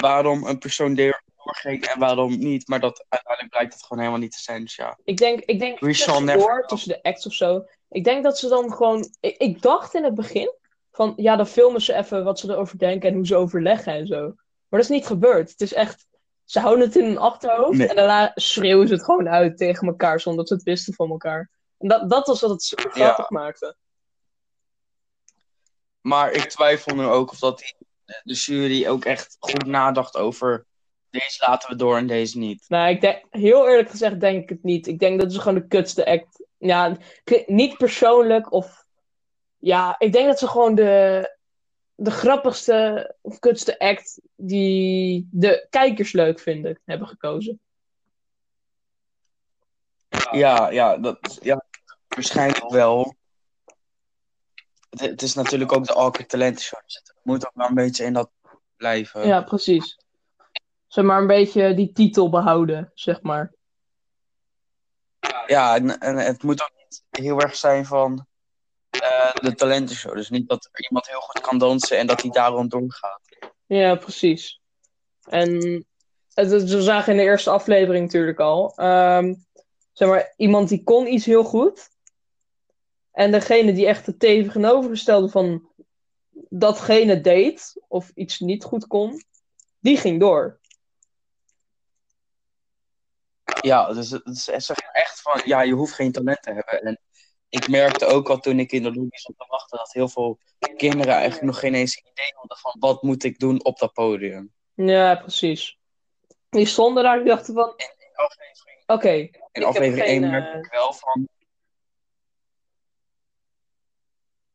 waarom 0.00 0.46
een 0.46 0.58
persoon 0.58 0.94
door- 0.94 1.22
doorging 1.44 1.84
en 1.84 1.98
waarom 1.98 2.38
niet. 2.38 2.68
Maar 2.68 2.80
dat 2.80 3.04
uiteindelijk 3.08 3.52
blijkt 3.52 3.72
het 3.72 3.82
gewoon 3.82 3.98
helemaal 3.98 4.22
niet 4.22 4.32
te 4.32 4.40
zijn. 4.42 4.62
Dus 4.62 4.76
ja. 4.76 4.98
Ik 5.04 5.16
denk, 5.16 5.40
ik 5.40 5.58
denk 5.58 5.78
know. 5.78 6.66
tussen 6.66 6.88
de 6.88 7.02
acts 7.02 7.26
of 7.26 7.32
zo. 7.32 7.64
Ik 7.88 8.04
denk 8.04 8.24
dat 8.24 8.38
ze 8.38 8.48
dan 8.48 8.72
gewoon. 8.72 9.08
Ik, 9.20 9.36
ik 9.36 9.62
dacht 9.62 9.94
in 9.94 10.04
het 10.04 10.14
begin 10.14 10.52
van 10.92 11.12
ja, 11.16 11.36
dan 11.36 11.46
filmen 11.46 11.80
ze 11.80 11.94
even 11.94 12.24
wat 12.24 12.38
ze 12.38 12.50
erover 12.50 12.78
denken 12.78 13.08
en 13.08 13.14
hoe 13.14 13.26
ze 13.26 13.36
overleggen 13.36 13.92
en 13.92 14.06
zo. 14.06 14.34
Maar 14.74 14.82
dat 14.82 14.92
is 14.92 14.98
niet 14.98 15.06
gebeurd. 15.06 15.50
Het 15.50 15.60
is 15.60 15.72
echt. 15.72 16.06
Ze 16.44 16.60
houden 16.60 16.84
het 16.84 16.96
in 16.96 17.04
hun 17.04 17.18
achterhoofd 17.18 17.78
Nee. 17.78 17.88
en 17.88 17.96
daarna 17.96 18.32
schreeuwen 18.34 18.88
ze 18.88 18.94
het 18.94 19.04
gewoon 19.04 19.28
uit 19.28 19.56
tegen 19.56 19.86
elkaar 19.88 20.20
zonder 20.20 20.40
dat 20.40 20.48
ze 20.48 20.54
het 20.54 20.62
wisten 20.62 20.94
van 20.94 21.10
elkaar. 21.10 21.50
En 21.78 21.88
dat, 21.88 22.10
dat 22.10 22.26
was 22.26 22.40
wat 22.40 22.50
het 22.50 22.62
super 22.62 22.98
Ja. 22.98 23.04
grappig 23.04 23.30
maakte. 23.30 23.76
Maar 26.00 26.32
ik 26.32 26.44
twijfel 26.44 26.94
nu 26.94 27.04
ook 27.04 27.30
of 27.30 27.38
dat 27.38 27.58
die, 27.58 27.74
de 28.22 28.34
jury 28.34 28.86
ook 28.86 29.04
echt 29.04 29.36
goed 29.38 29.66
nadacht 29.66 30.16
over 30.16 30.66
deze 31.10 31.44
laten 31.46 31.70
we 31.70 31.76
door 31.76 31.96
en 31.96 32.06
deze 32.06 32.38
niet. 32.38 32.64
Nou, 32.68 32.88
ik 32.88 33.00
denk, 33.00 33.24
heel 33.30 33.68
eerlijk 33.68 33.90
gezegd 33.90 34.20
denk 34.20 34.42
ik 34.42 34.48
het 34.48 34.62
niet. 34.62 34.86
Ik 34.86 34.98
denk 34.98 35.20
dat 35.20 35.32
ze 35.32 35.40
gewoon 35.40 35.58
de 35.58 35.66
kutste 35.66 36.06
act. 36.06 36.46
Ja, 36.58 36.96
niet 37.46 37.76
persoonlijk 37.76 38.52
of. 38.52 38.84
Ja, 39.58 39.94
ik 39.98 40.12
denk 40.12 40.26
dat 40.26 40.38
ze 40.38 40.48
gewoon 40.48 40.74
de, 40.74 41.33
de 41.94 42.10
grappigste 42.10 43.14
of 43.20 43.38
kutste 43.38 43.78
act 43.78 44.20
die 44.36 45.28
de 45.30 45.66
kijkers 45.70 46.12
leuk 46.12 46.40
vinden, 46.40 46.80
hebben 46.84 47.08
gekozen. 47.08 47.60
Ja, 50.30 50.70
ja, 50.70 50.96
dat, 50.96 51.38
ja 51.42 51.64
waarschijnlijk 52.08 52.70
wel. 52.70 53.14
Het, 54.90 55.00
het 55.00 55.22
is 55.22 55.34
natuurlijk 55.34 55.72
ook 55.72 55.86
de 55.86 55.94
Awkward 55.94 56.28
Talent 56.28 56.60
Show. 56.60 56.80
Dus 56.84 56.94
het 56.94 57.14
moet 57.22 57.46
ook 57.46 57.54
wel 57.54 57.68
een 57.68 57.74
beetje 57.74 58.04
in 58.04 58.12
dat 58.12 58.30
blijven. 58.76 59.26
Ja, 59.26 59.42
precies. 59.42 59.98
Zeg 60.86 61.04
maar 61.04 61.20
een 61.20 61.26
beetje 61.26 61.74
die 61.74 61.92
titel 61.92 62.30
behouden, 62.30 62.90
zeg 62.94 63.22
maar. 63.22 63.52
Ja, 65.46 65.74
en, 65.74 65.98
en 66.00 66.16
het 66.16 66.42
moet 66.42 66.62
ook 66.62 66.72
niet 66.76 67.04
heel 67.10 67.40
erg 67.40 67.56
zijn 67.56 67.86
van 67.86 68.26
de 69.32 69.54
talentenshow. 69.54 70.14
Dus 70.14 70.30
niet 70.30 70.48
dat 70.48 70.68
er 70.72 70.84
iemand 70.88 71.08
heel 71.08 71.20
goed 71.20 71.40
kan 71.40 71.58
dansen 71.58 71.98
en 71.98 72.06
dat 72.06 72.22
hij 72.22 72.30
daarom 72.30 72.68
doorgaat. 72.68 73.20
Ja, 73.66 73.94
precies. 73.94 74.60
En 75.28 75.50
het, 76.34 76.50
het- 76.50 76.70
we 76.70 76.82
zagen 76.82 77.12
in 77.12 77.18
de 77.18 77.24
eerste 77.24 77.50
aflevering 77.50 78.04
natuurlijk 78.04 78.38
al. 78.40 78.72
ehm, 78.76 79.34
zeg 79.92 80.08
maar, 80.08 80.32
iemand 80.36 80.68
die 80.68 80.82
kon 80.84 81.06
iets 81.12 81.24
heel 81.24 81.44
goed. 81.44 81.90
En 83.12 83.30
degene 83.30 83.72
die 83.72 83.86
echt 83.86 84.06
het 84.06 84.18
tegenovergestelde 84.18 85.28
van 85.28 85.68
datgene 86.48 87.20
deed, 87.20 87.82
of 87.88 88.10
iets 88.14 88.38
niet 88.38 88.64
goed 88.64 88.86
kon, 88.86 89.22
die 89.78 89.96
ging 89.96 90.20
door. 90.20 90.58
Ja, 93.60 93.92
dus 93.92 94.10
het 94.10 94.26
is 94.26 94.48
echt 94.92 95.20
van, 95.20 95.40
ja, 95.44 95.62
je 95.62 95.72
hoeft 95.72 95.92
geen 95.92 96.12
talent 96.12 96.42
te 96.42 96.52
hebben. 96.52 96.82
En 96.82 97.00
ik 97.54 97.68
merkte 97.68 98.06
ook 98.06 98.28
al 98.28 98.38
toen 98.38 98.58
ik 98.58 98.72
in 98.72 98.82
de 98.82 98.92
lobby 98.92 99.16
zat 99.16 99.34
te 99.38 99.44
wachten, 99.48 99.78
dat 99.78 99.92
heel 99.92 100.08
veel 100.08 100.38
kinderen 100.76 101.14
eigenlijk 101.14 101.42
nog 101.42 101.58
geen 101.58 101.74
eens 101.74 101.96
idee 101.98 102.32
hadden 102.34 102.56
van 102.56 102.76
wat 102.78 103.02
moet 103.02 103.24
ik 103.24 103.38
doen 103.38 103.64
op 103.64 103.78
dat 103.78 103.92
podium. 103.92 104.52
Ja, 104.74 105.14
precies. 105.14 105.78
Die 106.48 106.66
stonden 106.66 107.02
daar 107.02 107.18
en 107.18 107.24
dachten 107.24 107.54
van, 107.54 107.74
In 107.76 108.14
aflevering, 108.14 109.36
in 109.52 109.64
aflevering 109.64 110.06
geen, 110.06 110.22
1 110.22 110.30
merkte 110.30 110.50
eh, 110.50 110.58
ik 110.58 110.70
wel 110.70 110.92
van, 110.92 111.28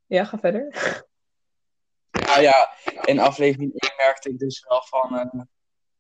ja, 0.06 0.24
ga 0.26 0.38
verder. 0.40 0.68
nou 2.12 2.42
ja, 2.42 2.70
in 3.06 3.20
aflevering 3.20 3.72
1 3.76 3.94
merkte 3.98 4.30
ik 4.30 4.40
dus 4.40 4.66
wel 4.68 4.84
van, 4.86 5.20
eh, 5.20 5.42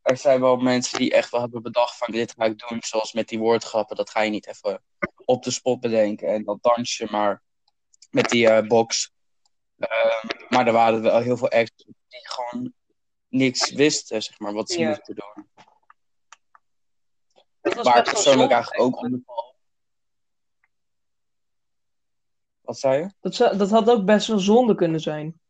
er 0.09 0.17
zijn 0.17 0.41
wel 0.41 0.57
mensen 0.57 0.99
die 0.99 1.11
echt 1.13 1.31
wel 1.31 1.41
hebben 1.41 1.61
bedacht 1.61 1.97
van 1.97 2.11
dit 2.11 2.33
ga 2.37 2.43
ik 2.45 2.67
doen, 2.67 2.77
zoals 2.81 3.13
met 3.13 3.27
die 3.27 3.39
woordgrappen, 3.39 3.95
dat 3.95 4.09
ga 4.09 4.21
je 4.21 4.29
niet 4.29 4.47
even 4.47 4.83
op 5.25 5.43
de 5.43 5.51
spot 5.51 5.79
bedenken 5.79 6.27
en 6.27 6.43
dat 6.43 6.57
dansje 6.61 7.07
maar 7.11 7.43
met 8.09 8.29
die 8.29 8.49
eh, 8.49 8.67
box. 8.67 9.11
Ehm, 9.77 10.27
maar 10.49 10.67
er 10.67 10.73
waren 10.73 11.01
wel 11.01 11.19
heel 11.19 11.37
veel 11.37 11.49
acts 11.49 11.83
die 11.85 11.95
gewoon 12.29 12.73
niks 13.27 13.71
wisten, 13.71 14.23
zeg 14.23 14.39
maar, 14.39 14.53
wat 14.53 14.69
ze 14.69 14.79
Ja. 14.79 14.87
moesten 14.87 15.15
doen. 15.15 15.49
Wel 17.61 18.01
persoonlijk 18.03 18.51
eigenlijk 18.51 18.81
ook 18.81 18.97
onder. 18.97 19.21
Wat 22.61 22.79
zei 22.79 22.99
je? 23.01 23.13
Dat, 23.19 23.35
zou- 23.35 23.57
dat 23.57 23.69
had 23.69 23.89
ook 23.89 24.05
best 24.05 24.27
wel 24.27 24.39
zonde 24.39 24.75
kunnen 24.75 24.99
zijn. 24.99 25.41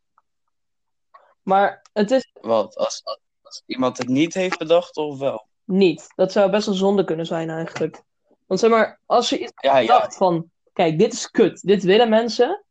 Maar 1.42 1.86
het 1.94 2.12
is 2.12 2.32
Wat? 2.42 2.76
Als, 2.76 3.04
als 3.04 3.20
iemand 3.66 3.98
het 3.98 4.08
niet 4.08 4.34
heeft 4.34 4.58
bedacht 4.58 4.98
of 4.98 5.20
wel? 5.20 5.48
niet. 5.70 6.12
Dat 6.16 6.32
zou 6.32 6.52
best 6.52 6.66
wel 6.66 6.76
zonde 6.76 7.04
kunnen 7.04 7.26
zijn 7.26 7.50
eigenlijk. 7.50 8.02
Want 8.46 8.60
zeg 8.60 8.70
maar, 8.70 9.00
als 9.06 9.30
je 9.30 9.40
iets 9.40 9.52
Ja, 9.56 9.78
ja. 9.78 9.88
dacht 9.88 10.16
van, 10.16 10.52
kijk, 10.74 11.00
dit 11.00 11.14
is 11.14 11.32
kut, 11.32 11.62
dit 11.62 11.84
willen 11.84 12.10
mensen. 12.10 12.64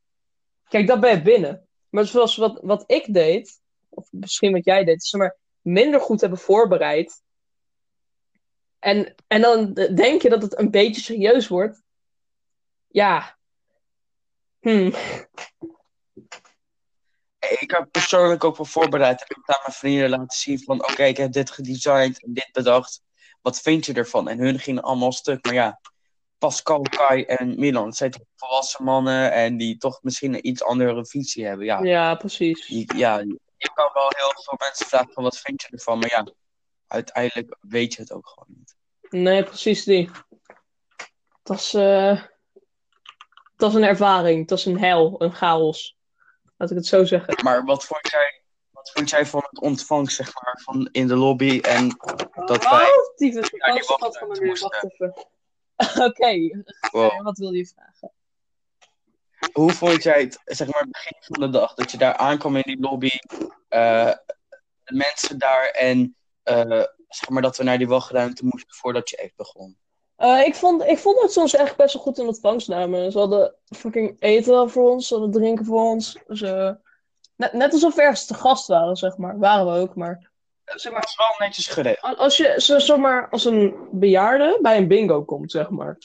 Kijk, 0.68 0.86
dat 0.86 1.00
ben 1.00 1.10
je 1.10 1.22
binnen. 1.22 1.68
Maar 1.88 2.04
zoals 2.04 2.36
wat, 2.36 2.58
wat 2.62 2.84
ik 2.86 3.14
deed, 3.14 3.60
of 3.88 4.08
misschien 4.10 4.52
wat 4.52 4.64
jij 4.64 4.84
deed, 4.84 4.96
is 5.02 5.08
zeg 5.08 5.20
maar 5.20 5.36
minder 5.60 6.00
goed 6.00 6.20
hebben 6.20 6.38
voorbereid. 6.38 7.22
En, 8.78 9.14
en 9.26 9.40
dan 9.40 9.72
denk 9.74 10.22
je 10.22 10.28
dat 10.28 10.42
het 10.42 10.58
een 10.58 10.70
beetje 10.70 11.00
serieus 11.00 11.48
wordt. 11.48 11.82
Ja. 12.88 13.36
Hm. 14.60 14.92
Ik 17.50 17.70
heb 17.70 17.88
persoonlijk 17.90 18.44
ook 18.44 18.56
wel 18.56 18.66
voorbereid. 18.66 19.20
Ik 19.20 19.28
heb 19.28 19.36
het 19.36 19.56
aan 19.56 19.62
mijn 19.62 19.76
vrienden 19.76 20.08
laten 20.08 20.38
zien 20.38 20.62
van... 20.62 20.82
Oké, 20.82 21.04
ik 21.04 21.16
heb 21.16 21.32
dit 21.32 21.50
gedesigned 21.50 22.22
en 22.22 22.32
dit 22.32 22.48
bedacht. 22.52 23.02
Wat 23.42 23.60
vind 23.60 23.86
je 23.86 23.92
ervan? 23.92 24.28
En 24.28 24.38
hun 24.38 24.58
gingen 24.58 24.82
allemaal 24.82 25.12
stuk. 25.12 25.44
Maar 25.44 25.54
ja, 25.54 25.80
Pascal, 26.38 26.82
Kai 26.82 27.22
en 27.22 27.58
Milan... 27.58 27.86
Het 27.86 27.96
zijn 27.96 28.10
toch 28.10 28.22
volwassen 28.36 28.84
mannen... 28.84 29.32
En 29.32 29.56
die 29.56 29.76
toch 29.76 30.02
misschien 30.02 30.34
een 30.34 30.46
iets 30.46 30.62
andere 30.62 31.06
visie 31.06 31.46
hebben. 31.46 31.66
Ja, 31.66 31.82
Ja, 31.82 32.14
precies. 32.14 32.66
je, 32.66 32.92
ja, 32.96 33.18
je 33.56 33.70
kan 33.74 33.90
wel 33.92 34.12
heel 34.16 34.42
veel 34.42 34.56
mensen 34.58 34.86
vragen 34.86 35.12
van... 35.12 35.22
Wat 35.22 35.38
vind 35.38 35.62
je 35.62 35.68
ervan? 35.70 35.98
Maar 35.98 36.10
ja, 36.10 36.26
uiteindelijk 36.86 37.56
weet 37.60 37.94
je 37.94 38.00
het 38.00 38.12
ook 38.12 38.28
gewoon 38.28 38.58
niet. 38.58 38.76
Nee, 39.10 39.44
precies 39.44 39.84
die. 39.84 40.10
Het 41.38 41.48
was, 41.56 41.74
eh, 41.74 42.22
het 43.42 43.66
was 43.66 43.74
een 43.74 43.84
ervaring. 43.84 44.40
Het 44.40 44.50
was 44.50 44.64
een 44.64 44.78
hel, 44.78 45.22
een 45.22 45.32
chaos. 45.32 45.97
Laat 46.58 46.70
ik 46.70 46.76
het 46.76 46.86
zo 46.86 47.04
zeggen. 47.04 47.44
Maar 47.44 47.64
wat 47.64 47.84
vond 47.84 48.08
jij... 48.10 48.42
Wat 48.70 48.90
vond 48.90 49.10
jij 49.10 49.26
van 49.26 49.46
het 49.50 49.60
ontvangst, 49.60 50.16
zeg 50.16 50.34
maar, 50.42 50.60
van 50.64 50.88
in 50.92 51.06
de 51.06 51.16
lobby 51.16 51.60
en 51.60 51.88
dat 52.44 52.64
wij... 52.64 52.86
Oh, 52.86 53.16
die 53.16 53.38
Oh, 53.38 53.44
schat 53.76 54.00
wachten 54.00 54.26
van 54.26 54.46
moesten. 54.46 54.70
Wacht 54.70 54.84
even. 54.84 55.14
Oké, 56.06 56.64
Wow. 56.90 57.22
wat 57.26 57.38
wil 57.38 57.52
je 57.52 57.66
vragen? 57.66 58.12
Hoe 59.52 59.72
vond 59.72 60.02
jij 60.02 60.20
het, 60.20 60.40
zeg 60.44 60.68
maar, 60.68 60.80
het 60.80 60.92
begin 60.92 61.16
van 61.20 61.40
de 61.40 61.58
dag? 61.58 61.74
Dat 61.74 61.90
je 61.90 61.98
daar 61.98 62.16
aankwam 62.16 62.56
in 62.56 62.62
die 62.64 62.80
lobby, 62.80 63.10
eh, 63.68 64.12
de 64.84 64.94
mensen 64.94 65.38
daar 65.38 65.64
en 65.64 66.16
eh, 66.42 66.84
zeg 67.08 67.28
maar 67.28 67.42
dat 67.42 67.56
we 67.56 67.64
naar 67.64 67.78
die 67.78 67.88
wachtruimte 67.88 68.44
moesten 68.44 68.74
voordat 68.74 69.10
je 69.10 69.16
echt 69.16 69.36
begon. 69.36 69.78
Eh, 70.18 70.46
ik, 70.46 70.54
vond, 70.54 70.82
ik 70.82 70.98
vond 70.98 71.32
ze 71.32 71.40
ons 71.40 71.54
echt 71.54 71.76
best 71.76 71.94
wel 71.94 72.02
goed 72.02 72.18
in 72.18 72.26
ontvangst 72.26 72.68
namen. 72.68 73.12
Ze 73.12 73.18
hadden 73.18 73.54
fucking 73.76 74.16
eten 74.18 74.70
voor 74.70 74.90
ons, 74.90 75.08
ze 75.08 75.14
hadden 75.14 75.32
drinken 75.32 75.64
voor 75.64 75.80
ons. 75.80 76.18
Ze, 76.28 76.78
net, 77.36 77.52
net 77.52 77.72
alsof 77.72 77.94
we 77.94 78.02
ergens 78.02 78.26
te 78.26 78.34
gast 78.34 78.66
waren, 78.66 78.96
zeg 78.96 79.16
maar. 79.16 79.38
Waren 79.38 79.72
we 79.72 79.80
ook, 79.80 79.94
maar... 79.94 80.30
Zeg 80.64 80.92
maar, 80.92 81.00
het 81.00 81.08
is 81.10 81.16
wel 81.16 81.46
netjes 81.46 81.66
geregeld. 81.66 82.16
Als 82.18 82.36
je, 82.36 82.54
zo- 82.56 82.78
zeg 82.78 82.96
maar, 82.96 83.28
als 83.30 83.44
een 83.44 83.88
bejaarde 83.92 84.58
bij 84.62 84.76
een 84.76 84.88
bingo 84.88 85.24
komt, 85.24 85.50
zeg 85.50 85.70
maar. 85.70 85.98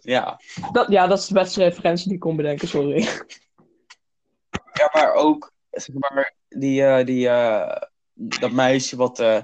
ja. 0.00 0.40
Dat, 0.72 0.88
ja, 0.88 1.06
dat 1.06 1.18
is 1.18 1.26
de 1.26 1.34
beste 1.34 1.62
referentie 1.62 2.04
die 2.04 2.14
ik 2.14 2.20
kon 2.20 2.36
bedenken, 2.36 2.68
sorry. 2.68 3.02
ja, 4.80 4.90
maar 4.92 5.12
ook, 5.12 5.52
zeg 5.70 5.94
maar, 5.96 6.34
die, 6.48 6.84
eh, 6.84 7.06
die, 7.06 7.28
eh, 7.28 7.82
dat 8.14 8.50
meisje 8.50 8.96
wat 8.96 9.18
eh, 9.18 9.36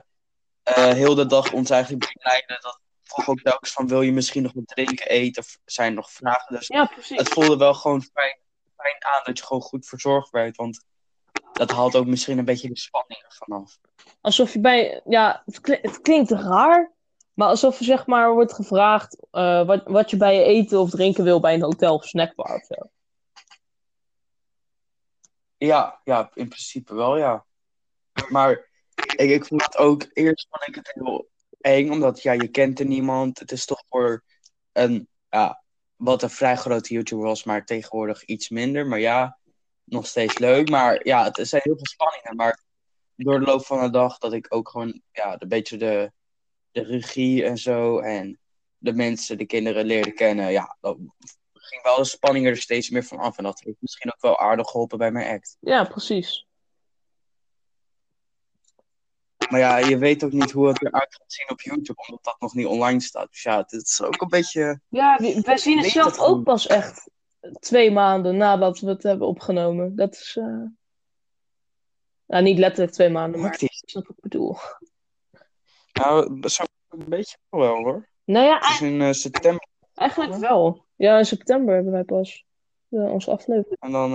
eh, 0.63 0.93
heel 0.93 1.15
de 1.15 1.27
dag 1.27 1.53
ons 1.53 1.71
eigenlijk 1.71 2.13
begeleidde, 2.13 2.59
dat 2.61 2.79
vroeg 3.11 3.29
ook 3.29 3.41
telkens 3.41 3.73
van, 3.73 3.89
wil 3.89 4.03
je 4.03 4.13
misschien 4.13 4.43
nog 4.43 4.53
wat 4.53 4.67
drinken, 4.67 5.09
eten, 5.09 5.43
of 5.43 5.59
zijn 5.65 5.89
er 5.89 5.95
nog 5.95 6.11
vragen? 6.11 6.57
Dus 6.57 6.67
Ja, 6.67 6.87
precies. 6.87 7.19
het 7.19 7.29
voelde 7.29 7.57
wel 7.57 7.75
gewoon 7.75 8.03
fijn, 8.03 8.39
fijn 8.77 9.05
aan 9.05 9.21
dat 9.25 9.39
je 9.39 9.45
gewoon 9.45 9.63
goed 9.63 9.87
verzorgd 9.87 10.31
werd, 10.31 10.57
want 10.57 10.85
dat 11.53 11.71
haalt 11.71 11.97
ook 11.97 12.07
misschien 12.07 12.39
een 12.39 12.45
beetje 12.45 12.69
de 12.69 12.79
spanning 12.79 13.23
ervan 13.23 13.63
af. 13.63 13.79
Alsof 14.21 14.53
je 14.53 14.61
bij, 14.61 15.01
ja, 15.05 15.43
het, 15.47 15.61
kli- 15.61 15.79
het 15.83 16.01
klinkt 16.01 16.31
raar, 16.31 16.93
maar 17.35 17.49
alsof 17.49 17.79
er 17.79 17.85
zeg 17.85 18.07
maar 18.07 18.33
wordt 18.33 18.53
gevraagd 18.55 19.27
eh, 19.31 19.67
wat, 19.67 19.83
wat 19.85 20.11
je 20.11 20.17
bij 20.17 20.35
je 20.35 20.43
eten 20.45 20.81
of 20.81 20.91
drinken 20.91 21.25
wil 21.25 21.41
bij 21.41 21.55
een 21.55 21.63
hotel 21.63 21.95
of 21.95 22.05
snackbar 22.05 22.55
of 22.55 22.65
zo. 22.65 22.91
Ja, 25.57 26.01
ja, 26.05 26.31
in 26.35 26.49
principe 26.49 26.95
wel, 26.95 27.17
ja. 27.17 27.47
Maar 28.29 28.69
ik, 28.95 29.31
ik 29.31 29.45
vond 29.45 29.63
het 29.63 29.77
ook, 29.77 30.07
eerst 30.13 30.47
vond 30.51 30.69
ik 30.69 30.75
het 30.75 30.91
heel 30.95 31.30
eng, 31.61 31.91
omdat 31.91 32.23
ja, 32.23 32.33
je 32.33 32.49
kent 32.49 32.79
er 32.79 32.87
niemand. 32.87 33.39
Het 33.39 33.53
is 33.53 33.65
toch 33.65 33.83
voor 33.89 34.25
een, 34.73 35.09
ja, 35.29 35.63
wat 35.97 36.23
een 36.23 36.31
vrij 36.31 36.57
grote 36.57 36.95
YouTuber 36.95 37.25
was, 37.25 37.45
maar 37.45 37.65
tegenwoordig 37.65 38.25
iets 38.25 38.49
minder. 38.49 38.87
Maar 38.87 39.01
ja, 39.01 39.39
nog 39.85 40.07
steeds 40.07 40.39
leuk. 40.39 40.69
Maar 40.69 41.07
ja, 41.07 41.25
het 41.25 41.49
zijn 41.49 41.63
heel 41.65 41.77
veel 41.77 41.87
spanningen. 41.87 42.37
Maar 42.37 42.63
door 43.17 43.39
de 43.39 43.47
loop 43.47 43.65
van 43.65 43.81
de 43.81 43.91
dag 43.91 44.19
dat 44.19 44.33
ik 44.33 44.47
ook 44.55 44.69
gewoon, 44.69 45.03
ja, 45.13 45.37
een 45.39 45.49
beetje 45.49 45.77
de, 45.77 46.13
de 46.71 46.83
regie 46.83 47.45
en 47.45 47.59
zo 47.59 47.99
en 47.99 48.39
de 48.79 48.93
mensen, 48.93 49.39
de 49.39 49.47
kinderen 49.47 49.85
leerde 49.85 50.13
kennen, 50.13 50.53
ja, 50.53 50.77
ging 51.71 51.83
wel 51.83 51.97
de 51.97 52.05
spanning 52.05 52.47
er 52.47 52.57
steeds 52.57 52.91
meer 52.91 53.05
van 53.05 53.19
af. 53.19 53.39
En 53.39 53.45
dat 53.45 53.61
heeft 53.65 53.77
misschien 53.81 54.13
ook 54.13 54.21
wel 54.21 54.39
aardig 54.39 54.71
geholpen 54.71 54.99
bij 54.99 55.13
mijn 55.13 55.35
act. 55.35 55.57
Ja, 55.61 55.85
precies. 55.85 56.47
Maar 59.51 59.61
ja, 59.61 59.77
je 59.79 59.99
weet 59.99 60.25
ook 60.25 60.33
niet 60.33 60.51
hoe 60.51 60.69
het 60.69 60.83
eruit 60.85 61.15
gaat 61.15 61.33
zien 61.33 61.51
op 61.51 61.61
YouTube, 61.61 62.03
omdat 62.07 62.25
dat 62.25 62.41
nog 62.41 62.55
niet 62.55 62.67
online 62.67 63.01
staat. 63.01 63.31
Dus 63.31 63.43
ja, 63.43 63.57
het 63.59 63.73
is 63.73 64.03
ook 64.03 64.21
een 64.21 64.29
beetje. 64.29 64.81
Ja, 64.89 65.17
we- 65.17 65.41
wij 65.45 65.57
zien 65.59 65.79
het 65.79 65.87
zelf 65.91 66.17
gewoon. 66.17 66.39
ook 66.39 66.45
pas 66.45 66.67
echt 66.67 67.11
twee 67.61 67.91
maanden 67.91 68.37
nadat 68.37 68.79
we 68.81 68.89
het 68.89 69.03
hebben 69.03 69.27
opgenomen. 69.29 69.97
Dat 69.97 70.15
is, 70.15 70.37
eh 70.41 70.63
nou 72.27 72.43
niet 72.43 72.59
letterlijk 72.59 72.93
twee 72.93 73.09
maanden, 73.09 73.41
maar 73.41 73.51
hectisch. 73.51 73.83
snap 73.87 74.07
wat 74.07 74.17
ik 74.17 74.23
bedoel. 74.23 74.57
Nou, 75.93 76.49
zo 76.49 76.65
een 76.89 77.05
beetje 77.09 77.37
wel 77.49 77.77
hoor. 77.77 78.09
Nou 78.25 78.47
ja, 78.47 78.55
Het 78.59 78.71
is 78.71 78.81
in 78.81 79.01
eh, 79.01 79.13
september 79.13 79.67
eigenlijk 79.95 80.35
wel. 80.35 80.87
Ja, 80.97 81.19
in 81.19 81.25
september 81.27 81.75
hebben 81.75 81.93
wij 81.93 82.05
pas 82.05 82.45
eh, 82.89 83.13
onze 83.13 83.31
aflevering. 83.31 83.77
en 83.81 83.93
dan. 83.93 84.13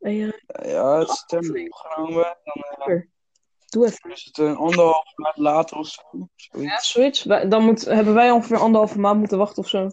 En 0.00 0.12
ja, 0.14 0.32
ja, 0.62 0.98
het 0.98 1.08
is 1.08 1.18
september 1.18 1.64
opgenomen. 1.66 2.36
Dan 2.44 3.04
doe 3.74 3.86
even. 3.86 4.10
is 4.10 4.24
het 4.24 4.38
een 4.38 4.56
anderhalf 4.56 5.16
maand 5.16 5.36
later 5.36 5.76
of 5.76 5.86
zo. 5.88 6.02
Ja, 6.10 6.26
Zoiets. 6.36 6.90
zoiets. 6.90 7.22
Wij- 7.24 7.48
Dan 7.48 7.64
moet, 7.64 7.84
hebben 7.84 8.14
wij 8.14 8.30
ongeveer 8.30 8.58
anderhalve 8.58 8.98
maand 8.98 9.18
moeten 9.18 9.38
wachten 9.38 9.62
of 9.62 9.68
zo. 9.68 9.90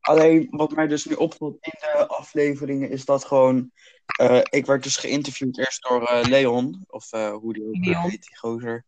Alleen 0.00 0.46
wat 0.50 0.70
mij 0.70 0.86
dus 0.86 1.04
nu 1.04 1.14
opvalt 1.14 1.56
in 1.60 1.72
de 1.80 2.06
afleveringen 2.06 2.90
is 2.90 3.04
dat 3.04 3.24
gewoon. 3.24 3.70
eh, 4.18 4.40
ik 4.50 4.66
werd 4.66 4.82
dus 4.82 4.96
geïnterviewd 4.96 5.58
eerst 5.58 5.82
door 5.88 6.06
eh, 6.06 6.24
Leon, 6.28 6.84
of 6.88 7.12
eh, 7.12 7.30
hoe 7.32 7.52
die 7.52 7.66
ook 7.66 7.84
Leon. 7.84 8.02
heet, 8.10 8.22
die 8.22 8.36
gozer. 8.38 8.84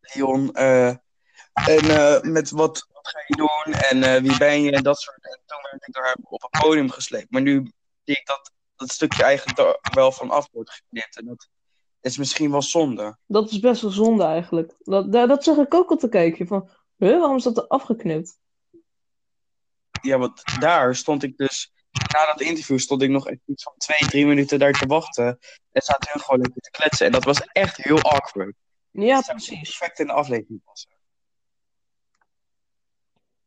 Leon. 0.00 0.54
en 0.54 2.32
met 2.32 2.50
wat, 2.50 2.86
wat 2.92 3.08
ga 3.08 3.18
je 3.26 3.36
doen 3.36 3.74
en 3.74 4.22
wie 4.22 4.38
ben 4.38 4.62
je 4.62 4.70
en 4.70 4.82
dat 4.82 5.00
soort. 5.00 5.24
En 5.24 5.40
toen 5.46 5.58
werd 5.70 5.86
ik 5.88 5.94
door 5.94 6.04
hem 6.04 6.16
op 6.22 6.42
een 6.50 6.60
podium 6.60 6.90
gesleept. 6.90 7.30
Maar 7.30 7.42
nu 7.42 7.54
zie 8.04 8.16
ik 8.18 8.26
dat 8.26 8.50
dat 8.76 8.90
stukje 8.90 9.22
eigenlijk 9.22 9.58
er 9.58 9.78
wel 9.94 10.12
van 10.12 10.30
af 10.30 10.48
wordt 10.52 10.70
geknipt. 10.70 11.18
En 11.18 11.24
dat 11.26 11.48
is 12.08 12.18
misschien 12.18 12.50
wel 12.50 12.62
zonde. 12.62 13.16
Dat 13.26 13.50
is 13.50 13.60
best 13.60 13.82
wel 13.82 13.90
zonde 13.90 14.24
eigenlijk. 14.24 14.74
Dat, 14.78 15.12
dat, 15.12 15.28
dat 15.28 15.44
zag 15.44 15.56
ik 15.56 15.74
ook 15.74 15.90
al 15.90 15.96
te 15.96 16.08
kijken. 16.08 16.46
Van, 16.46 16.70
huh, 16.96 17.18
waarom 17.18 17.36
is 17.36 17.42
dat 17.42 17.56
er 17.56 17.66
afgeknipt? 17.66 18.38
Ja, 20.02 20.18
want 20.18 20.42
daar 20.60 20.94
stond 20.96 21.22
ik 21.22 21.36
dus. 21.36 21.72
Na 22.12 22.26
dat 22.26 22.40
interview 22.40 22.78
stond 22.78 23.02
ik 23.02 23.10
nog 23.10 23.28
echt 23.28 23.40
iets 23.46 23.62
van 23.62 23.72
twee, 23.76 24.08
drie 24.08 24.26
minuten 24.26 24.58
daar 24.58 24.72
te 24.72 24.86
wachten. 24.86 25.38
En 25.72 25.82
zaten 25.82 26.10
hun 26.12 26.22
gewoon 26.22 26.40
lekker 26.40 26.60
te 26.60 26.70
kletsen. 26.70 27.06
En 27.06 27.12
dat 27.12 27.24
was 27.24 27.40
echt 27.40 27.76
heel 27.76 28.02
awkward. 28.02 28.54
Ja, 28.90 29.14
Dat 29.14 29.26
precies. 29.26 29.78
Perfect 29.78 29.98
in 29.98 30.06
de 30.06 30.12
aflevering 30.12 30.62
passen. 30.64 30.90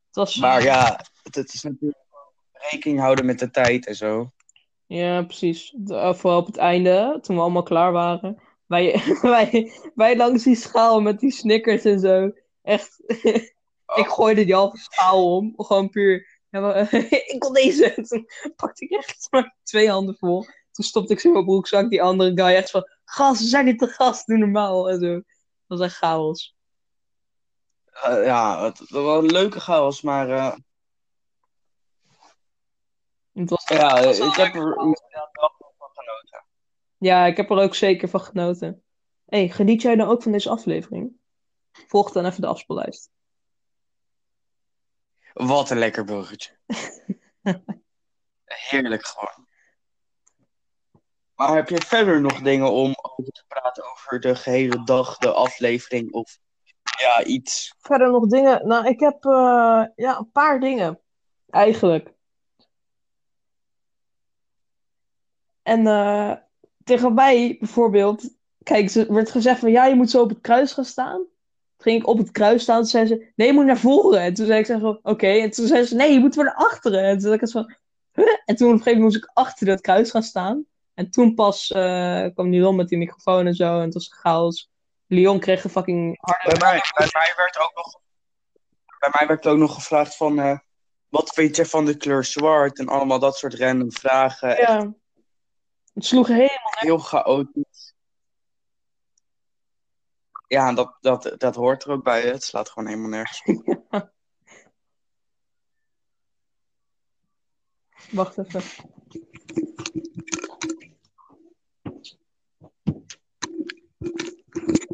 Het 0.08 0.16
was, 0.16 0.36
Maar 0.36 0.64
ja, 0.64 1.06
het, 1.24 1.36
het 1.36 1.54
is 1.54 1.64
natuurlijk 1.64 2.00
rekening 2.52 3.00
houden 3.00 3.26
met 3.26 3.40
de 3.40 3.50
tijd 3.50 3.88
en 3.88 3.96
zo. 3.96 4.32
Ja, 4.86 5.24
precies. 5.24 5.74
De- 5.78 6.16
vooral 6.16 6.40
op 6.40 6.46
het 6.46 6.58
einde, 6.58 7.20
toen 7.22 7.36
we 7.36 7.42
allemaal 7.42 7.64
klaar 7.64 7.92
waren. 7.92 8.42
Wij, 8.72 9.04
wij, 9.22 9.72
wij 9.96 10.18
langs 10.18 10.44
die 10.44 10.56
schaal 10.56 11.02
met 11.02 11.20
die 11.20 11.32
snickers 11.32 11.84
en 11.84 12.00
zo. 12.00 12.32
Echt. 12.62 13.00
ik 14.02 14.08
gooide 14.08 14.46
die 14.46 14.54
halve 14.54 14.78
schaal 14.78 15.36
om. 15.36 15.54
Gewoon 15.58 15.90
puur. 15.90 16.40
Ja, 16.50 16.60
maar, 16.60 16.94
ik 17.34 17.36
wil 17.40 17.54
deze. 17.54 17.94
Toen 18.08 18.28
pakte 18.56 18.86
ik 18.86 18.92
echt 18.92 19.28
maar 19.30 19.56
twee 19.64 19.90
handen 19.90 20.16
vol. 20.18 20.46
Toen 20.72 20.86
stopte 20.86 21.14
ik 21.14 21.20
ze 21.20 21.28
in 21.28 21.34
mijn 21.34 21.46
broekzak. 21.46 21.90
Die 21.90 22.02
andere 22.02 22.32
guy 22.36 22.56
echt 22.56 22.72
van. 22.72 22.88
Gast, 23.06 23.42
we 23.42 23.48
zijn 23.48 23.66
niet 23.66 23.80
te 23.80 23.88
gast. 23.88 24.28
Doe 24.28 24.38
normaal. 24.38 24.90
En 24.90 25.00
zo. 25.00 25.14
Dat 25.14 25.24
was 25.68 25.80
echt 25.80 25.96
chaos. 25.96 26.56
Eh, 27.86 28.26
ja, 28.26 28.64
het, 28.64 28.90
was 28.90 29.24
een 29.24 29.32
leuke 29.32 29.60
chaos, 29.60 30.02
maar 30.02 30.30
eh, 30.30 30.56
Het 33.34 33.50
was, 33.50 33.68
ja, 33.68 34.04
was 34.04 34.20
ik 34.20 34.36
heb 34.36 34.56
er 34.56 34.78
inderdaad 34.78 35.30
wel 35.32 35.54
van 35.78 35.90
genoten. 35.94 36.46
Ja, 37.02 37.26
ik 37.26 37.38
heb 37.38 37.50
er 37.50 37.58
ook 37.58 37.76
zeker 37.76 38.10
van 38.10 38.22
genoten. 38.22 38.84
hey, 39.26 39.50
geniet 39.50 39.82
jij 39.82 39.96
dan 39.96 40.08
ook 40.08 40.24
van 40.24 40.32
deze 40.32 40.50
aflevering? 40.50 41.12
Volg 41.72 42.12
dan 42.12 42.26
even 42.26 42.42
de 42.42 42.48
afspeellijst. 42.48 43.12
Wat 45.34 45.70
een 45.70 45.78
lekker 45.78 46.04
burgertje. 46.04 46.58
Heerlijk 48.46 49.06
gewoon. 49.06 49.48
Maar 51.36 51.56
heb 51.56 51.70
je 51.70 51.82
verder 51.82 52.22
nog 52.22 52.42
dingen 52.42 52.72
om 52.72 52.94
over 53.02 53.32
te 53.32 53.44
praten 53.48 53.92
over 53.92 54.20
de 54.20 54.36
gehele 54.36 54.84
dag, 54.84 55.18
de 55.18 55.32
aflevering 55.32 56.12
of 56.12 56.40
ja, 56.98 57.24
iets? 57.24 57.76
Verder 57.80 58.12
nog 58.12 58.28
dingen. 58.28 58.68
Nou, 58.68 58.88
ik 58.88 59.00
heb 59.00 59.26
eh, 59.26 59.86
ja, 59.96 60.18
een 60.18 60.32
paar 60.32 60.60
dingen. 60.60 61.00
Eigenlijk. 61.50 62.14
En 65.62 65.88
eh, 65.88 66.38
tegen 66.84 67.14
mij 67.14 67.56
bijvoorbeeld. 67.60 68.30
Kijk, 68.64 68.90
ze 68.90 69.14
werd 69.14 69.32
gezegd 69.32 69.60
van 69.60 69.72
ja, 69.72 69.86
je 69.86 69.96
moet 69.96 70.10
zo 70.10 70.22
op 70.22 70.30
het 70.30 70.42
kruis 70.42 70.74
gaan 70.74 70.86
staan. 70.86 71.18
Toen 71.18 71.92
ging 71.92 72.02
ik 72.02 72.08
op 72.08 72.18
het 72.18 72.32
kruis 72.32 72.62
staan. 72.62 72.78
Toen 72.78 72.86
zei 72.86 73.06
ze: 73.06 73.32
nee, 73.36 73.48
je 73.48 73.54
moet 73.54 73.66
naar 73.66 73.78
voren. 73.78 74.22
En 74.22 74.34
toen 74.34 74.46
zei 74.46 74.60
ik 74.60 75.00
oké. 75.04 75.28
En 75.28 75.52
toen 75.52 75.68
zei 75.68 75.84
ze: 75.84 75.96
nee, 75.96 76.14
je 76.14 76.20
moet 76.20 76.36
weer 76.36 76.46
naar 76.46 76.56
achteren. 76.56 77.04
En 77.04 77.12
toen 77.12 77.22
zei 77.22 77.34
ik 77.34 77.50
van. 77.50 77.76
Huh? 78.14 78.26
En 78.46 78.56
toen 78.56 78.68
op 78.68 78.74
een 78.74 78.78
gegeven 78.78 79.02
moment 79.02 79.02
moest 79.02 79.16
ik 79.16 79.32
achter 79.34 79.66
dat 79.66 79.82
kruis 79.82 80.12
gaan 80.12 80.24
staan. 80.24 80.66
En 80.94 81.12
toen 81.12 81.36
pas 81.36 81.72
eh, 81.72 82.26
kwam 82.34 82.50
Leon 82.50 82.76
met 82.76 82.88
die 82.88 82.98
microfoon 82.98 83.48
en 83.48 83.56
zo. 83.56 83.78
En 83.78 83.86
het 83.86 83.94
was 83.94 84.14
chaos. 84.14 84.70
Leon 85.08 85.40
kreeg 85.40 85.64
een 85.64 85.70
fucking 85.70 86.18
harde. 86.20 86.60
Bij 86.60 86.70
mij, 86.70 86.82
bij 86.96 87.10
mij 87.12 87.34
werd 87.36 87.60
ook 87.60 87.72
nog, 87.76 88.00
bij 89.00 89.10
mij 89.12 89.28
werd 89.28 89.48
ook 89.48 89.58
nog 89.58 89.74
gevraagd 89.74 90.16
van 90.16 90.40
eh, 90.40 90.58
wat 91.10 91.34
vind 91.34 91.56
je 91.56 91.66
van 91.66 91.86
de 91.86 91.98
kleur 91.98 92.26
zwart 92.26 92.80
en 92.80 92.88
allemaal 92.88 93.20
dat 93.20 93.38
soort 93.38 93.54
random 93.54 93.92
vragen. 93.92 94.56
Ja. 94.56 94.94
Het 95.94 96.06
sloeg 96.06 96.28
helemaal. 96.28 96.72
heel 96.80 96.98
chaotisch. 96.98 97.94
Ja, 100.48 100.74
dat, 100.74 100.98
dat, 101.02 101.34
dat 101.38 101.56
hoort 101.56 101.84
er 101.84 101.92
ook 101.92 102.04
bij. 102.04 102.22
Het 102.22 102.44
slaat 102.44 102.70
gewoon 102.70 102.90
helemaal 102.90 103.10
nergens 103.10 103.42
op. 103.46 103.90
Wacht 108.12 108.38
even. 108.38 108.62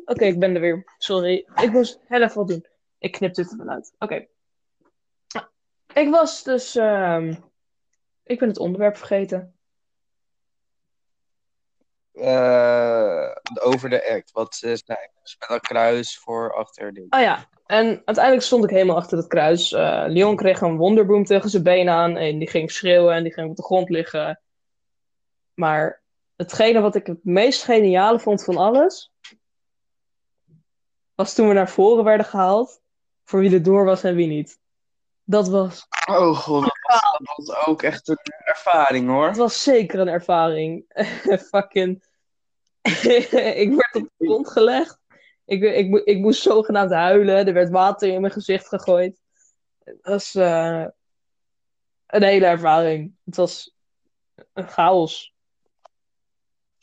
Oké, 0.06 0.26
ik 0.26 0.40
ben 0.40 0.56
er 0.56 0.62
weer. 0.62 0.96
Sorry. 0.98 1.48
Ik 1.56 1.72
moest 1.72 2.00
heel 2.08 2.22
even 2.22 2.36
wat 2.38 2.48
doen. 2.48 2.66
Ik 2.98 3.12
knip 3.12 3.34
dit 3.34 3.52
er 3.52 3.58
wel 3.58 3.68
uit. 3.68 3.94
Oké. 4.00 4.28
Ik 5.94 6.10
was 6.10 6.44
dus. 6.44 6.76
ehm, 6.76 7.36
Ik 8.24 8.40
ben 8.40 8.48
het 8.48 8.58
onderwerp 8.60 8.98
vergeten. 8.98 9.57
Eh, 12.20 13.32
over 13.62 13.90
de 13.90 14.10
act. 14.10 14.32
Wat 14.32 14.58
nou, 14.62 15.00
dus 15.22 15.36
met 15.40 15.50
een 15.50 15.60
kruis 15.60 16.18
voor 16.18 16.54
achter 16.54 16.94
ding. 16.94 17.14
Oh 17.14 17.20
ja. 17.22 17.50
En 17.66 17.86
uiteindelijk 18.06 18.46
stond 18.46 18.64
ik 18.64 18.70
helemaal 18.70 18.96
achter 18.96 19.18
het 19.18 19.28
kruis. 19.28 19.72
Eh, 19.74 20.04
Leon 20.08 20.36
kreeg 20.36 20.62
een 20.62 20.78
wonderboom 20.78 21.26
tegen 21.26 21.50
zijn 21.50 21.64
been 21.64 21.90
aan. 21.90 22.18
En 22.18 22.40
die 22.40 22.50
ging 22.50 22.72
schreeuwen 22.72 23.14
en 23.14 23.24
die 23.24 23.34
ging 23.34 23.50
op 23.50 23.56
de 23.56 23.64
grond 23.64 23.90
liggen. 23.90 24.42
Maar 25.54 26.02
hetgene 26.36 26.82
wat 26.82 26.96
ik 26.96 27.08
het 27.08 27.24
meest 27.24 27.64
geniale 27.64 28.20
vond 28.20 28.44
van 28.44 28.58
alles. 28.58 29.12
was 31.16 31.34
toen 31.34 31.48
we 31.48 31.54
naar 31.54 31.70
voren 31.70 32.04
werden 32.04 32.26
gehaald. 32.26 32.82
voor 33.24 33.40
wie 33.40 33.54
er 33.54 33.64
door 33.64 33.86
was 33.86 34.04
en 34.04 34.16
wie 34.16 34.28
niet. 34.28 34.60
Dat 35.24 35.50
was, 35.50 35.88
Oh 36.10 36.38
god, 36.38 36.62
dat 36.62 36.78
was, 36.82 37.02
dat 37.18 37.46
was 37.46 37.66
ook 37.68 37.82
echt 37.82 38.08
een 38.08 38.18
ervaring 38.46 39.08
hoor. 39.08 39.28
dat 39.28 39.36
was 39.38 39.64
zeker 39.64 40.00
een 40.00 40.08
ervaring. 40.08 40.86
Fucking. 41.52 42.07
ik 43.64 43.70
werd 43.70 43.96
op 43.96 44.10
de 44.18 44.26
grond 44.26 44.50
gelegd. 44.50 45.00
Ik, 45.46 45.62
ik, 45.62 46.02
ik 46.06 46.18
moest 46.18 46.42
zogenaamd 46.42 46.92
huilen. 46.92 47.48
Er 47.48 47.54
werd 47.54 47.70
water 47.70 48.10
in 48.10 48.22
mijn 48.22 48.34
gezicht 48.34 48.68
gegooid. 48.68 49.20
Het 49.84 49.98
was 50.02 50.36
eh, 50.36 50.86
een 52.08 52.24
hele 52.24 52.46
ervaring. 52.46 53.14
Het 53.26 53.36
was 53.36 53.76
een 54.54 54.68
chaos. 54.68 55.34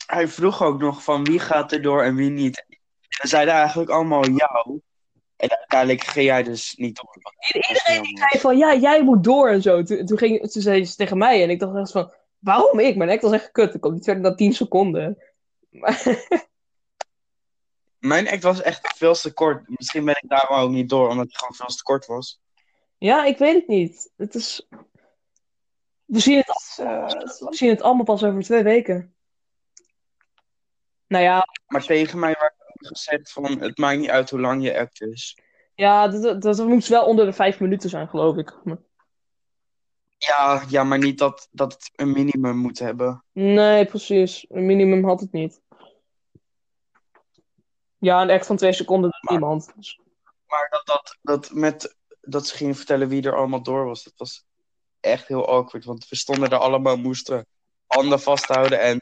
Hij 0.05 0.27
vroeg 0.27 0.63
ook 0.63 0.79
nog 0.79 1.03
van 1.03 1.23
wie 1.23 1.39
gaat 1.39 1.71
er 1.71 1.81
door 1.81 2.03
en 2.03 2.15
wie 2.15 2.29
niet. 2.29 2.65
We 3.21 3.27
zeiden 3.27 3.53
eigenlijk 3.53 3.89
allemaal 3.89 4.29
jou. 4.29 4.81
En 5.35 5.57
uiteindelijk 5.57 6.03
ging 6.03 6.25
jij 6.25 6.43
dus 6.43 6.75
niet 6.75 6.95
door. 6.95 7.17
Iedereen 7.69 8.01
die 8.01 8.17
zei 8.17 8.41
van 8.41 8.57
ja, 8.57 8.75
jij 8.75 9.03
moet 9.03 9.23
door 9.23 9.49
en 9.49 9.61
zo. 9.61 9.83
Toen, 9.83 10.05
toen, 10.05 10.17
ging, 10.17 10.51
toen 10.51 10.61
zei 10.61 10.85
ze 10.85 10.95
tegen 10.95 11.17
mij 11.17 11.43
en 11.43 11.49
ik 11.49 11.59
dacht 11.59 11.75
echt 11.75 11.91
van 11.91 12.13
waarom 12.39 12.79
ik? 12.79 12.95
Mijn 12.95 13.09
nek 13.09 13.21
was 13.21 13.31
echt 13.31 13.51
kut. 13.51 13.73
Ik 13.73 13.81
kom 13.81 13.93
niet 13.93 14.03
verder 14.03 14.23
dan 14.23 14.35
10 14.35 14.53
seconden. 14.53 15.17
Mijn 17.99 18.29
act 18.29 18.43
was 18.43 18.61
echt 18.61 18.97
veel 18.97 19.13
te 19.13 19.33
kort. 19.33 19.69
Misschien 19.69 20.05
ben 20.05 20.17
ik 20.21 20.29
daar 20.29 20.49
ook 20.49 20.69
niet 20.69 20.89
door, 20.89 21.09
omdat 21.09 21.25
het 21.25 21.37
gewoon 21.37 21.53
veel 21.53 21.75
te 21.75 21.83
kort 21.83 22.05
was. 22.05 22.41
ja, 22.97 23.25
ik 23.25 23.37
weet 23.37 23.55
het 23.55 23.67
niet. 23.67 24.11
Het 24.15 24.35
is. 24.35 24.67
We 26.05 26.19
zien 26.19 26.37
het, 26.37 26.75
Eh, 26.77 27.05
we 27.39 27.47
zien 27.55 27.69
het 27.69 27.81
allemaal 27.81 28.03
pas 28.03 28.23
over 28.23 28.41
twee 28.43 28.63
weken. 28.63 29.15
Nou 31.07 31.23
ja, 31.23 31.47
maar 31.67 31.83
tegen 31.83 32.19
mij 32.19 32.35
werd 32.39 32.53
ook 32.59 32.87
gezegd 32.87 33.31
van 33.31 33.59
het 33.59 33.77
maakt 33.77 33.99
niet 33.99 34.09
uit 34.09 34.29
hoe 34.29 34.39
lang 34.39 34.63
je 34.63 34.79
act 34.79 35.01
is. 35.01 35.37
ja 35.75 36.07
dat, 36.07 36.21
dat, 36.21 36.41
dat 36.41 36.67
moet 36.67 36.87
wel 36.87 37.05
onder 37.05 37.25
de 37.25 37.33
vijf 37.33 37.59
minuten 37.59 37.89
zijn, 37.89 38.07
geloof 38.07 38.37
ik. 38.37 38.57
Ja, 40.17 40.63
ja, 40.69 40.83
maar 40.83 40.97
niet 40.97 41.17
dat, 41.17 41.47
dat 41.51 41.73
het 41.73 41.91
een 41.95 42.11
minimum 42.11 42.57
moet 42.57 42.79
hebben. 42.79 43.23
Nee, 43.31 43.85
precies. 43.85 44.45
Een 44.49 44.65
minimum 44.65 45.05
had 45.05 45.19
het 45.19 45.31
niet. 45.31 45.61
Ja, 48.05 48.21
een 48.21 48.29
act 48.29 48.45
van 48.45 48.57
twee 48.57 48.73
seconden 48.73 49.09
doet 49.09 49.39
Maar- 50.47 50.67
dat, 50.69 50.85
dat, 50.85 51.17
dat, 51.21 51.51
met, 51.53 51.95
dat 52.21 52.47
ze 52.47 52.55
gingen 52.55 52.75
vertellen 52.75 53.07
wie 53.07 53.23
er 53.23 53.35
allemaal 53.35 53.63
door 53.63 53.85
was, 53.85 54.03
dat 54.03 54.13
was 54.15 54.43
echt 54.99 55.27
heel 55.27 55.47
awkward. 55.47 55.85
Want 55.85 56.07
we 56.07 56.15
stonden 56.15 56.49
er 56.49 56.57
allemaal, 56.57 56.97
moesten 56.97 57.45
handen 57.87 58.19
vasthouden. 58.21 58.79
En 58.79 58.95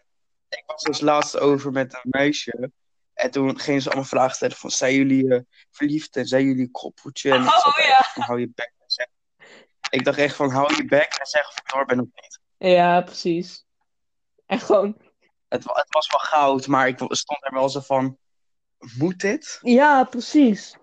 ik 0.50 0.64
was 0.66 0.82
dus 0.82 1.00
laatst 1.00 1.40
over 1.40 1.72
met 1.72 1.94
een 1.94 2.10
meisje. 2.10 2.72
En 3.14 3.32
toen 3.32 3.60
gingen 3.60 3.82
ze 3.82 3.88
allemaal 3.88 4.08
vragen 4.08 4.36
stellen 4.36 4.56
van, 4.56 4.70
zijn 4.72 4.94
jullie 4.94 5.34
eh, 5.34 5.42
verliefd 5.72 6.16
en 6.16 6.26
zijn 6.26 6.46
jullie 6.46 6.72
koppeltje? 6.72 7.32
En 7.32 7.42
ik 7.42 7.48
Oh, 7.48 7.60
zat 7.60 7.76
ja. 7.76 7.98
echt 8.00 8.14
van, 8.14 8.24
hou 8.24 8.40
je 8.40 8.52
bek. 8.56 8.74
en 8.80 8.86
zeg- 8.92 9.08
Ik 9.90 10.04
dacht 10.06 10.18
echt 10.18 10.36
van, 10.36 10.50
hou 10.52 10.76
je 10.76 10.86
bek 10.86 11.14
en 11.20 11.26
zeg 11.26 11.48
of 11.50 11.58
ik 11.58 11.72
door 11.74 11.86
ben 11.86 12.00
of 12.00 12.06
niet. 12.14 12.40
Ja, 12.58 13.02
precies. 13.02 13.66
En 14.46 14.60
gewoon, 14.60 14.98
Het, 15.48 15.64
het 15.64 15.86
was 15.94 16.08
wel 16.10 16.20
goud, 16.20 16.68
maar 16.68 16.88
ik 16.88 16.98
stond 16.98 17.44
er 17.46 17.54
wel 17.54 17.70
zo 17.70 17.80
van, 17.80 18.18
moet 18.98 19.20
dit? 19.20 19.60
ja, 19.62 20.04
precies. 20.04 20.78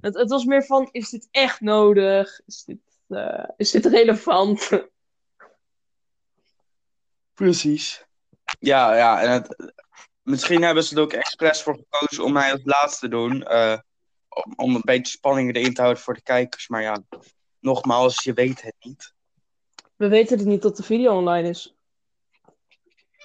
Het, 0.00 0.14
het 0.14 0.30
was 0.30 0.44
meer 0.44 0.64
van, 0.64 0.88
is 0.90 1.10
dit 1.10 1.28
echt 1.30 1.60
nodig? 1.60 2.40
Is 2.46 2.64
dit, 2.64 2.78
eh, 3.08 3.48
is 3.56 3.70
dit 3.70 3.86
relevant? 3.86 4.68
Precies. 7.34 8.04
Ja, 8.58 8.96
ja. 8.96 9.22
En 9.22 9.30
het, 9.30 9.72
misschien 10.22 10.62
hebben 10.62 10.84
ze 10.84 10.96
er 10.96 11.02
ook 11.02 11.12
expres 11.12 11.62
voor 11.62 11.74
gekozen 11.76 12.24
om 12.24 12.32
mij 12.32 12.52
als 12.52 12.60
laatste 12.64 13.00
te 13.00 13.08
doen. 13.08 13.42
eh, 13.42 13.78
om, 14.28 14.52
om 14.56 14.74
een 14.74 14.82
beetje 14.84 15.16
spanning 15.16 15.54
erin 15.54 15.74
te 15.74 15.80
houden 15.80 16.02
voor 16.02 16.14
de 16.14 16.22
kijkers. 16.22 16.68
Maar 16.68 16.82
ja, 16.82 17.02
nogmaals, 17.60 18.24
je 18.24 18.32
weet 18.32 18.62
het 18.62 18.74
niet. 18.78 19.14
We 19.96 20.08
weten 20.08 20.38
het 20.38 20.46
niet 20.46 20.60
tot 20.60 20.76
de 20.76 20.82
video 20.82 21.16
online 21.16 21.48
is. 21.48 21.74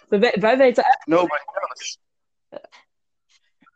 We 0.08 0.20
wij 0.20 0.58
weten 0.58 0.84
eigenlijk, 0.84 1.06
Nobody. 1.06 1.44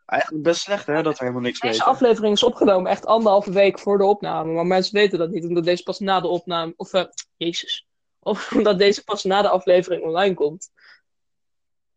Eigenlijk 0.06 0.42
best 0.42 0.60
slecht 0.60 0.86
hè, 0.86 1.02
dat 1.02 1.12
we 1.18 1.24
helemaal 1.24 1.42
niks 1.42 1.60
deze 1.60 1.72
weten. 1.72 1.86
aflevering 1.86 2.34
is 2.34 2.42
opgenomen 2.42 2.90
echt 2.90 3.06
anderhalve 3.06 3.52
week 3.52 3.78
voor 3.78 3.98
de 3.98 4.04
opname. 4.04 4.52
Maar 4.52 4.66
mensen 4.66 4.94
weten 4.94 5.18
dat 5.18 5.30
niet, 5.30 5.44
omdat 5.44 5.64
deze 5.64 5.82
pas 5.82 5.98
na 5.98 6.20
de 6.20 6.28
opname... 6.28 6.74
Of, 6.76 6.92
eh, 6.92 7.04
jezus. 7.36 7.86
Of 8.18 8.52
omdat 8.56 8.78
deze 8.78 9.04
pas 9.04 9.24
na 9.24 9.42
de 9.42 9.48
aflevering 9.48 10.02
online 10.02 10.34
komt. 10.34 10.70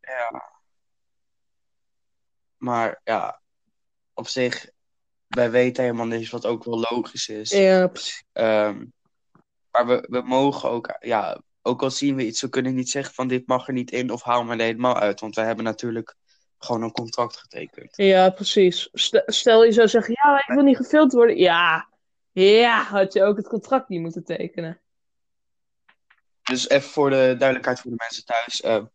Ja. 0.02 0.52
Maar 2.58 3.02
ja, 3.04 3.42
op 4.14 4.28
zich, 4.28 4.70
wij 5.28 5.52
weten 5.52 5.84
helemaal 5.84 6.06
niks 6.06 6.30
wat 6.30 6.46
ook 6.46 6.64
wel 6.64 6.80
logisch 6.90 7.30
is. 7.30 7.50
Ja, 7.50 7.88
precies. 7.88 8.24
Ehm, 8.32 8.86
maar 9.72 9.88
we, 9.88 10.06
we 10.10 10.22
mogen 10.22 10.70
ook, 10.70 10.98
ja, 11.00 11.42
ook 11.62 11.82
al 11.82 11.92
zien 11.92 12.16
we 12.16 12.26
iets, 12.26 12.42
we 12.42 12.50
kunnen 12.50 12.76
niet 12.76 12.90
zeggen 12.90 13.14
van 13.14 13.28
dit 13.28 13.48
mag 13.48 13.68
er 13.68 13.74
niet 13.74 13.92
in 13.92 14.12
of 14.12 14.24
haal 14.24 14.44
me 14.44 14.54
er 14.54 14.60
helemaal 14.60 14.98
uit. 14.98 15.20
Want 15.20 15.36
we 15.36 15.42
hebben 15.42 15.64
natuurlijk 15.64 16.16
gewoon 16.60 16.82
een 16.82 16.92
contract 16.92 17.38
getekend. 17.38 17.96
Ja, 17.96 18.30
precies. 18.30 18.90
Stel, 19.26 19.64
je 19.64 19.72
zou 19.72 19.88
zeggen, 19.88 20.14
ja, 20.24 20.38
ik 20.38 20.54
wil 20.56 20.64
niet 20.64 20.78
gefilmd 20.78 21.14
worden. 21.14 21.38
Ja, 21.38 21.90
ja, 22.32 22.84
had 22.84 23.14
je 23.14 23.24
ook 23.24 23.38
het 23.38 23.48
contract 23.48 23.90
niet 23.90 24.02
moeten 24.02 24.24
tekenen. 24.24 24.82
Dus 26.44 26.70
even 26.70 26.90
voor 26.90 27.10
de 27.10 27.36
duidelijkheid 27.38 27.80
voor 27.80 27.92
de 27.92 27.98
mensen 27.98 28.26
thuis. 28.26 28.62
ehm, 28.62 28.86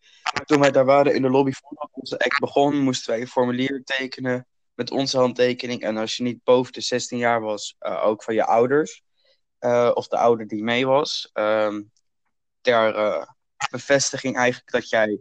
toen 0.44 0.61
wij 0.61 0.70
daar 0.70 0.85
waren 0.85 1.14
in 1.14 1.22
de 1.22 1.31
lobby 1.31 1.53
voordat 1.53 1.88
onze 1.92 2.18
act 2.18 2.40
begon, 2.40 2.79
moesten 2.79 3.11
wij 3.12 3.20
een 3.20 3.29
formulier 3.29 3.83
tekenen 3.85 4.46
met 4.74 4.90
onze 4.90 5.18
handtekening. 5.18 5.83
En 5.83 5.96
als 5.96 6.16
je 6.16 6.22
niet 6.22 6.44
boven 6.44 6.72
de 6.72 6.81
16 6.81 7.18
jaar 7.18 7.40
was, 7.40 7.77
eh, 7.79 8.07
ook 8.07 8.22
van 8.22 8.35
je 8.35 8.44
ouders. 8.44 9.03
eh, 9.59 9.90
of 9.94 10.09
de 10.09 10.16
ouder 10.16 10.46
die 10.46 10.62
mee 10.62 10.87
was. 10.87 11.31
ehm, 11.33 11.83
ter 12.61 12.94
eh, 12.94 13.27
bevestiging 13.70 14.37
eigenlijk 14.37 14.70
dat 14.70 14.88
jij 14.88 15.20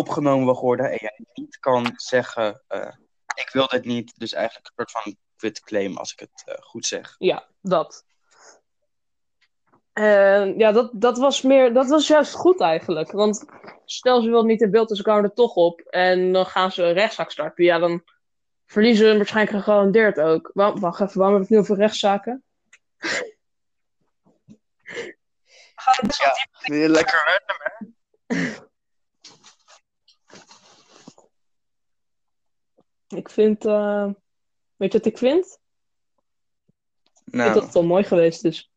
opgenomen 0.00 0.44
wil 0.44 0.60
worden 0.60 0.90
en 0.90 0.98
jij 1.00 1.20
niet 1.34 1.58
kan 1.58 1.92
zeggen, 1.96 2.62
eh, 2.68 2.92
ik 3.34 3.50
wil 3.52 3.66
dit 3.66 3.84
niet. 3.84 4.18
Dus 4.18 4.32
eigenlijk 4.32 4.66
een 4.66 4.72
soort 4.76 4.90
van 5.04 5.16
quit 5.36 5.60
claim, 5.60 5.96
als 5.96 6.12
ik 6.12 6.18
het 6.20 6.42
eh, 6.46 6.54
goed 6.62 6.86
zeg. 6.86 7.14
Ja, 7.18 7.48
dat. 7.60 8.04
En 9.92 10.58
ja, 10.58 10.72
dat, 10.72 10.90
dat 10.94 11.18
was 11.18 11.42
meer, 11.42 11.72
dat 11.74 11.88
was 11.88 12.06
juist 12.06 12.34
goed 12.34 12.60
eigenlijk. 12.60 13.12
Want 13.12 13.44
stel 13.84 14.22
ze 14.22 14.28
wil 14.28 14.44
niet 14.44 14.60
in 14.60 14.70
beeld, 14.70 14.88
dus 14.88 15.00
ik 15.00 15.06
hou 15.06 15.22
er 15.22 15.32
toch 15.34 15.54
op. 15.54 15.80
En 15.80 16.32
dan 16.32 16.46
gaan 16.46 16.72
ze 16.72 16.82
een 16.82 16.92
rechtszaak 16.92 17.30
starten. 17.30 17.64
Ja, 17.64 17.78
dan 17.78 18.02
verliezen 18.66 19.06
ze 19.10 19.16
waarschijnlijk 19.16 19.56
gegarandeerd 19.56 20.20
ook. 20.20 20.50
Wa- 20.54 20.74
Wacht 20.74 21.00
even, 21.00 21.18
waarom 21.18 21.34
heb 21.36 21.44
ik 21.44 21.50
nu 21.50 21.58
over 21.58 21.76
rechtszaken? 21.76 22.44
Het 25.74 26.16
Ja, 26.16 26.34
weer 26.74 26.88
lekker 26.88 27.22
random, 27.24 27.56
hè? 27.62 28.68
Ik 33.16 33.30
vind, 33.30 33.64
eh, 33.64 34.04
weet 34.76 34.92
je 34.92 34.98
wat 34.98 35.06
ik 35.06 35.18
vind? 35.18 35.44
Ik 35.46 37.12
vind 37.14 37.32
Nou, 37.36 37.54
dat 37.54 37.62
het 37.62 37.72
wel 37.74 37.84
mooi 37.84 38.04
geweest 38.04 38.44
is. 38.44 38.70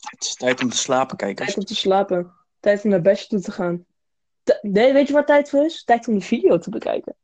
het 0.00 0.24
is 0.24 0.34
tijd 0.34 0.62
om 0.62 0.70
te 0.70 0.76
slapen, 0.76 1.16
kijkers. 1.16 1.46
Tijd 1.46 1.58
om 1.58 1.64
te 1.64 1.74
slapen. 1.74 2.32
Tijd 2.60 2.84
om 2.84 2.90
naar 2.90 3.00
bedje 3.00 3.26
toe 3.26 3.40
te 3.40 3.52
gaan. 3.52 3.86
T- 4.42 4.58
nee, 4.62 4.92
weet 4.92 5.06
je 5.06 5.12
waar 5.12 5.26
tijd 5.26 5.48
voor 5.50 5.64
is? 5.64 5.84
Tijd 5.84 6.08
om 6.08 6.14
de 6.18 6.24
video 6.24 6.58
te 6.58 6.70
bekijken. 6.70 7.16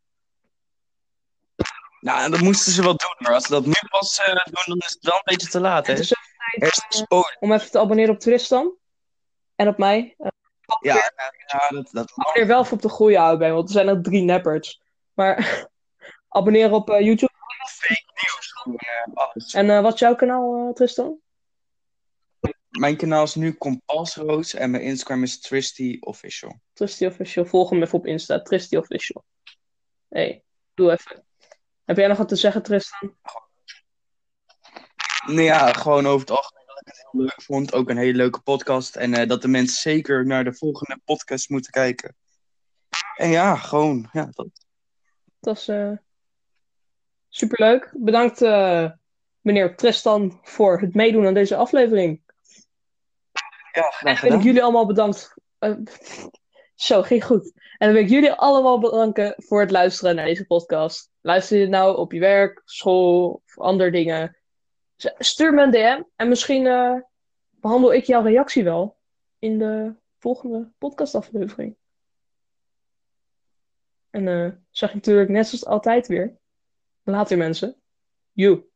Nou, 2.01 2.31
dat 2.31 2.41
moesten 2.41 2.73
ze 2.73 2.83
wel 2.83 2.97
doen, 2.97 3.15
maar 3.19 3.33
als 3.35 3.45
ze 3.47 3.51
dat 3.53 3.67
nu 3.67 3.73
pas 3.89 4.19
eh, 4.19 4.27
doen, 4.45 4.63
dan 4.67 4.79
is 4.79 4.91
het 4.93 5.05
wel 5.05 5.15
een 5.15 5.21
beetje 5.25 5.49
te 5.49 5.61
laat, 5.61 5.87
hè? 5.87 5.93
Het 5.93 6.03
is 6.03 6.09
tijd 6.09 6.73
Hersenspolen. 6.73 7.37
om 7.41 7.53
even 7.53 7.71
te 7.71 7.79
abonneren 7.79 8.15
op 8.15 8.21
Tristan. 8.21 8.75
En 9.55 9.69
op 9.69 9.79
mij. 9.79 10.15
Eh, 10.19 10.29
Ja, 10.81 10.95
ja, 11.47 11.69
dat, 11.69 11.89
dat 11.93 12.13
mag. 12.17 12.27
abonneer 12.27 12.47
wel 12.47 12.61
even 12.61 12.73
op 12.73 12.83
de 12.83 12.89
goede 12.89 13.19
oude 13.19 13.49
want 13.51 13.69
er 13.69 13.75
zijn 13.75 13.89
er 13.89 14.03
drie 14.03 14.23
nepperts. 14.23 14.81
Maar 15.21 15.69
abonneer 16.39 16.73
op 16.73 16.91
eh, 16.91 17.01
YouTube. 17.01 17.33
Fake 17.69 18.05
nieuws, 18.15 18.81
alles. 19.15 19.55
En 19.55 19.71
eh, 19.71 19.83
wat 19.83 19.95
is 19.95 20.01
jouw 20.01 20.15
kanaal, 20.15 20.69
eh, 20.69 20.75
Tristan? 20.75 21.21
Mijn 22.69 22.97
kanaal 22.97 23.23
is 23.23 23.35
nu 23.35 23.57
Compasroos 23.57 24.55
en 24.55 24.71
mijn 24.71 24.83
Instagram 24.83 25.23
is 25.23 25.41
Tristy 25.41 25.97
Official. 26.01 26.61
Tristy 26.73 27.07
Official. 27.07 27.45
Volg 27.45 27.71
hem 27.71 27.83
even 27.83 27.99
op 27.99 28.07
Insta. 28.07 28.43
Tristy 28.43 28.77
Official. 28.77 29.25
hey, 30.09 30.43
doe 30.75 30.91
even. 30.91 31.25
Heb 31.85 31.97
jij 31.97 32.07
nog 32.07 32.19
wat 32.19 32.29
te 32.29 32.37
zeggen, 32.37 32.63
Tristan? 32.63 33.17
Nou 35.27 35.43
ja, 35.43 35.73
gewoon 35.73 36.07
over 36.07 36.21
het 36.21 36.31
algemeen 36.37 36.67
dat 36.67 36.81
ik 36.81 36.87
het 36.87 37.09
heel 37.11 37.21
leuk 37.21 37.43
vond. 37.43 37.73
Ook 37.73 37.91
een 37.91 37.97
hele 37.97 38.17
leuke 38.17 38.41
podcast. 38.41 38.97
En 38.97 39.29
dat 39.29 39.43
de 39.43 39.49
mensen 39.49 39.81
zeker 39.81 40.27
naar 40.27 40.45
de 40.45 40.55
volgende 40.55 41.01
podcast 41.05 41.49
moeten 41.49 41.71
kijken. 41.71 42.17
En 43.17 43.29
ja, 43.29 43.57
gewoon, 43.57 44.09
ja, 44.13 44.29
dat. 44.31 44.69
Dat 45.41 45.55
was 45.55 45.69
eh 45.69 45.93
superleuk. 47.29 47.91
Bedankt, 47.97 48.43
eh, 48.43 48.91
meneer 49.41 49.77
Tristan, 49.77 50.39
voor 50.43 50.81
het 50.81 50.95
meedoen 50.95 51.27
aan 51.27 51.35
deze 51.35 51.57
aflevering. 51.57 52.23
Ja, 53.73 53.93
En 54.01 54.21
wil 54.21 54.33
ik 54.33 54.43
jullie 54.43 54.63
allemaal 54.63 54.87
bedankt. 54.87 55.35
eh, 55.59 55.77
zo, 56.75 57.03
ging 57.03 57.25
goed. 57.25 57.53
En 57.79 57.87
dan 57.87 57.93
wil 57.93 58.03
ik 58.03 58.09
jullie 58.11 58.33
allemaal 58.33 58.79
bedanken 58.79 59.35
voor 59.37 59.61
het 59.61 59.71
luisteren 59.71 60.15
naar 60.15 60.25
deze 60.25 60.47
podcast. 60.47 61.11
Luister 61.21 61.57
je 61.57 61.63
dit 61.63 61.73
nou 61.73 61.97
op 61.97 62.13
je 62.13 62.21
werk, 62.21 62.63
school 62.65 63.43
of 63.47 63.59
andere 63.59 63.91
dingen? 63.91 64.37
Stuur 65.19 65.55
me 65.55 65.63
een 65.63 65.71
DM 65.71 66.03
en 66.17 66.29
misschien 66.29 66.67
eh, 66.67 66.97
behandel 67.51 67.93
ik 67.93 68.05
jouw 68.05 68.23
reactie 68.23 68.65
wel 68.65 68.97
in 69.39 69.59
de 69.59 69.95
volgende 70.19 70.71
podcastaflevering. 70.79 71.77
En 74.11 74.29
eh 74.29 74.51
zeg 74.71 74.89
ik 74.89 74.95
natuurlijk 74.95 75.29
net 75.29 75.47
zoals 75.47 75.67
altijd 75.67 76.07
weer. 76.07 76.39
Later 77.03 77.39
mensen. 77.39 77.77
You. 78.33 78.70